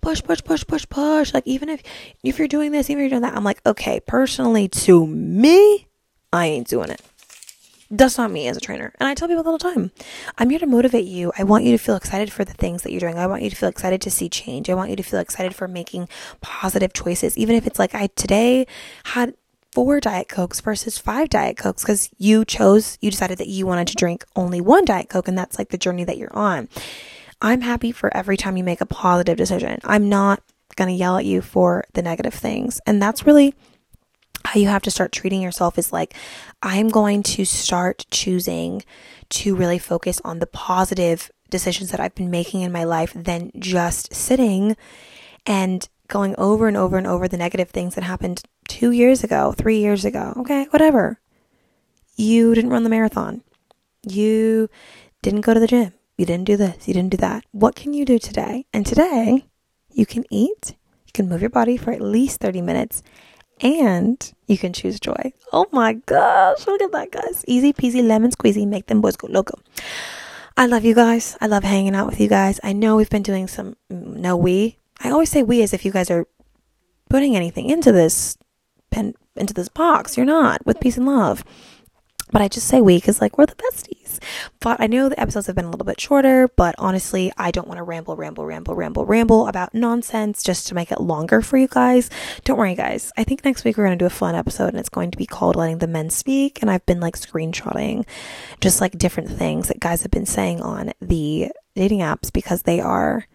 push, 0.00 0.22
push, 0.22 0.42
push, 0.42 0.66
push, 0.66 0.86
push, 0.88 1.34
like 1.34 1.46
even 1.46 1.68
if 1.68 1.82
if 2.22 2.38
you're 2.38 2.48
doing 2.48 2.72
this, 2.72 2.88
even 2.88 3.04
if 3.04 3.10
you're 3.10 3.20
doing 3.20 3.30
that, 3.30 3.36
I'm 3.36 3.44
like, 3.44 3.60
okay, 3.66 4.00
personally 4.00 4.68
to 4.68 5.06
me, 5.06 5.86
I 6.32 6.46
ain't 6.46 6.68
doing 6.68 6.90
it. 6.90 7.02
That's 7.96 8.18
not 8.18 8.32
me 8.32 8.48
as 8.48 8.56
a 8.56 8.60
trainer. 8.60 8.92
And 8.98 9.08
I 9.08 9.14
tell 9.14 9.28
people 9.28 9.46
all 9.46 9.56
the 9.56 9.72
time, 9.72 9.92
I'm 10.36 10.50
here 10.50 10.58
to 10.58 10.66
motivate 10.66 11.04
you. 11.04 11.32
I 11.38 11.44
want 11.44 11.62
you 11.62 11.70
to 11.70 11.78
feel 11.78 11.94
excited 11.94 12.32
for 12.32 12.44
the 12.44 12.52
things 12.52 12.82
that 12.82 12.90
you're 12.90 13.00
doing. 13.00 13.18
I 13.18 13.28
want 13.28 13.42
you 13.42 13.50
to 13.50 13.56
feel 13.56 13.68
excited 13.68 14.00
to 14.02 14.10
see 14.10 14.28
change. 14.28 14.68
I 14.68 14.74
want 14.74 14.90
you 14.90 14.96
to 14.96 15.02
feel 15.04 15.20
excited 15.20 15.54
for 15.54 15.68
making 15.68 16.08
positive 16.40 16.92
choices. 16.92 17.38
Even 17.38 17.54
if 17.54 17.68
it's 17.68 17.78
like 17.78 17.94
I 17.94 18.08
today 18.16 18.66
had 19.04 19.34
four 19.70 20.00
Diet 20.00 20.28
Cokes 20.28 20.60
versus 20.60 20.98
five 20.98 21.28
Diet 21.28 21.56
Cokes 21.56 21.82
because 21.82 22.10
you 22.18 22.44
chose, 22.44 22.98
you 23.00 23.12
decided 23.12 23.38
that 23.38 23.48
you 23.48 23.64
wanted 23.64 23.86
to 23.88 23.94
drink 23.94 24.24
only 24.34 24.60
one 24.60 24.84
Diet 24.84 25.08
Coke 25.08 25.28
and 25.28 25.38
that's 25.38 25.58
like 25.58 25.68
the 25.68 25.78
journey 25.78 26.02
that 26.02 26.18
you're 26.18 26.36
on. 26.36 26.68
I'm 27.40 27.60
happy 27.60 27.92
for 27.92 28.14
every 28.16 28.36
time 28.36 28.56
you 28.56 28.64
make 28.64 28.80
a 28.80 28.86
positive 28.86 29.36
decision. 29.36 29.78
I'm 29.84 30.08
not 30.08 30.42
going 30.74 30.88
to 30.88 30.94
yell 30.94 31.16
at 31.16 31.24
you 31.24 31.42
for 31.42 31.84
the 31.92 32.02
negative 32.02 32.34
things. 32.34 32.80
And 32.86 33.00
that's 33.00 33.26
really 33.26 33.54
you 34.54 34.68
have 34.68 34.82
to 34.82 34.90
start 34.90 35.12
treating 35.12 35.42
yourself 35.42 35.78
is 35.78 35.92
like, 35.92 36.14
I'm 36.62 36.88
going 36.88 37.22
to 37.24 37.44
start 37.44 38.06
choosing 38.10 38.82
to 39.30 39.56
really 39.56 39.78
focus 39.78 40.20
on 40.24 40.38
the 40.38 40.46
positive 40.46 41.30
decisions 41.50 41.90
that 41.90 42.00
I've 42.00 42.14
been 42.14 42.30
making 42.30 42.62
in 42.62 42.72
my 42.72 42.84
life 42.84 43.12
than 43.14 43.50
just 43.58 44.14
sitting 44.14 44.76
and 45.46 45.88
going 46.08 46.34
over 46.36 46.68
and 46.68 46.76
over 46.76 46.96
and 46.96 47.06
over 47.06 47.28
the 47.28 47.36
negative 47.36 47.70
things 47.70 47.94
that 47.94 48.04
happened 48.04 48.42
two 48.68 48.90
years 48.90 49.24
ago, 49.24 49.52
three 49.52 49.78
years 49.78 50.04
ago. 50.04 50.34
Okay, 50.38 50.66
whatever. 50.70 51.20
You 52.16 52.54
didn't 52.54 52.70
run 52.70 52.84
the 52.84 52.90
marathon. 52.90 53.42
You 54.02 54.68
didn't 55.22 55.40
go 55.40 55.54
to 55.54 55.60
the 55.60 55.66
gym. 55.66 55.92
You 56.16 56.26
didn't 56.26 56.44
do 56.44 56.56
this. 56.56 56.86
You 56.86 56.94
didn't 56.94 57.10
do 57.10 57.16
that. 57.18 57.44
What 57.50 57.74
can 57.74 57.92
you 57.92 58.04
do 58.04 58.18
today? 58.18 58.66
And 58.72 58.86
today, 58.86 59.46
you 59.90 60.06
can 60.06 60.24
eat, 60.30 60.74
you 61.06 61.12
can 61.12 61.28
move 61.28 61.40
your 61.40 61.50
body 61.50 61.76
for 61.76 61.90
at 61.92 62.00
least 62.00 62.40
30 62.40 62.60
minutes, 62.60 63.02
and 63.60 64.32
you 64.46 64.58
can 64.58 64.72
choose 64.72 65.00
joy. 65.00 65.32
Oh 65.52 65.66
my 65.72 65.94
gosh, 65.94 66.66
look 66.66 66.82
at 66.82 66.92
that, 66.92 67.10
guys. 67.10 67.44
Easy 67.46 67.72
peasy 67.72 68.06
lemon 68.06 68.30
squeezy, 68.30 68.66
make 68.66 68.86
them 68.86 69.00
boys 69.00 69.16
go 69.16 69.28
loco. 69.28 69.58
I 70.56 70.66
love 70.66 70.84
you 70.84 70.94
guys. 70.94 71.36
I 71.40 71.46
love 71.46 71.64
hanging 71.64 71.94
out 71.94 72.06
with 72.06 72.20
you 72.20 72.28
guys. 72.28 72.60
I 72.62 72.72
know 72.72 72.96
we've 72.96 73.10
been 73.10 73.22
doing 73.22 73.48
some, 73.48 73.76
no, 73.90 74.36
we. 74.36 74.78
I 75.02 75.10
always 75.10 75.30
say 75.30 75.42
we 75.42 75.62
as 75.62 75.72
if 75.72 75.84
you 75.84 75.90
guys 75.90 76.10
are 76.10 76.26
putting 77.10 77.34
anything 77.34 77.68
into 77.68 77.90
this 77.90 78.36
pen, 78.90 79.14
into 79.36 79.54
this 79.54 79.68
box. 79.68 80.16
You're 80.16 80.26
not 80.26 80.64
with 80.64 80.80
peace 80.80 80.96
and 80.96 81.06
love. 81.06 81.44
But 82.30 82.42
I 82.42 82.48
just 82.48 82.68
say 82.68 82.80
we 82.80 82.96
because, 82.96 83.20
like, 83.20 83.36
we're 83.36 83.46
the 83.46 83.54
besties. 83.54 83.93
But 84.60 84.80
I 84.80 84.86
know 84.86 85.08
the 85.08 85.20
episodes 85.20 85.46
have 85.46 85.56
been 85.56 85.64
a 85.64 85.70
little 85.70 85.84
bit 85.84 86.00
shorter, 86.00 86.48
but 86.56 86.74
honestly, 86.78 87.32
I 87.36 87.50
don't 87.50 87.68
want 87.68 87.78
to 87.78 87.82
ramble, 87.84 88.16
ramble, 88.16 88.46
ramble, 88.46 88.74
ramble, 88.74 89.06
ramble 89.06 89.46
about 89.48 89.74
nonsense 89.74 90.42
just 90.42 90.66
to 90.68 90.74
make 90.74 90.90
it 90.90 91.00
longer 91.00 91.40
for 91.42 91.56
you 91.56 91.68
guys. 91.68 92.10
Don't 92.44 92.58
worry, 92.58 92.74
guys. 92.74 93.12
I 93.16 93.24
think 93.24 93.44
next 93.44 93.64
week 93.64 93.76
we're 93.76 93.86
going 93.86 93.98
to 93.98 94.02
do 94.02 94.06
a 94.06 94.10
fun 94.10 94.34
episode 94.34 94.68
and 94.68 94.78
it's 94.78 94.88
going 94.88 95.10
to 95.10 95.18
be 95.18 95.26
called 95.26 95.56
Letting 95.56 95.78
the 95.78 95.86
Men 95.86 96.10
Speak. 96.10 96.60
And 96.60 96.70
I've 96.70 96.86
been 96.86 97.00
like 97.00 97.16
screenshotting 97.16 98.06
just 98.60 98.80
like 98.80 98.98
different 98.98 99.30
things 99.30 99.68
that 99.68 99.80
guys 99.80 100.02
have 100.02 100.10
been 100.10 100.26
saying 100.26 100.60
on 100.60 100.92
the 101.00 101.50
dating 101.74 102.00
apps 102.00 102.32
because 102.32 102.62
they 102.62 102.80
are, 102.80 103.26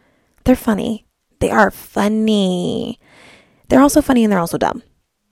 they're 0.44 0.56
funny. 0.56 1.06
They 1.40 1.52
are 1.52 1.72
funny. 1.72 3.00
They're 3.70 3.82
also 3.82 4.02
funny 4.02 4.24
and 4.24 4.32
they're 4.32 4.40
also 4.40 4.58
dumb. 4.58 4.84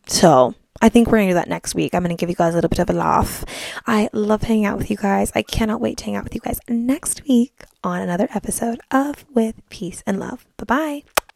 So 0.08 0.56
I 0.82 0.90
think 0.90 1.08
we're 1.08 1.18
going 1.18 1.28
to 1.28 1.32
do 1.32 1.36
that 1.36 1.50
next 1.50 1.76
week. 1.76 1.94
I'm 1.94 2.04
going 2.04 2.16
to 2.16 2.20
give 2.20 2.30
you 2.30 2.36
guys 2.36 2.54
a 2.54 2.58
little 2.58 2.70
bit 2.70 2.80
of 2.80 2.90
a 2.90 2.94
laugh. 2.94 3.44
I 3.86 4.10
love 4.14 4.44
hanging 4.44 4.66
out 4.66 4.78
with 4.78 4.90
you 4.90 4.98
guys. 4.98 5.32
I 5.36 5.42
cannot 5.42 5.82
wait 5.82 5.98
to 6.00 6.06
hang 6.06 6.16
out 6.16 6.24
with 6.24 6.36
you 6.36 6.42
guys 6.42 6.60
next 6.68 7.24
week 7.28 7.64
on 7.84 8.02
another 8.02 8.28
episode 8.34 8.80
of 8.92 9.26
With 9.34 9.56
Peace 9.70 10.04
and 10.06 10.20
Love. 10.20 10.46
Bye 10.58 10.66
bye. 10.66 11.27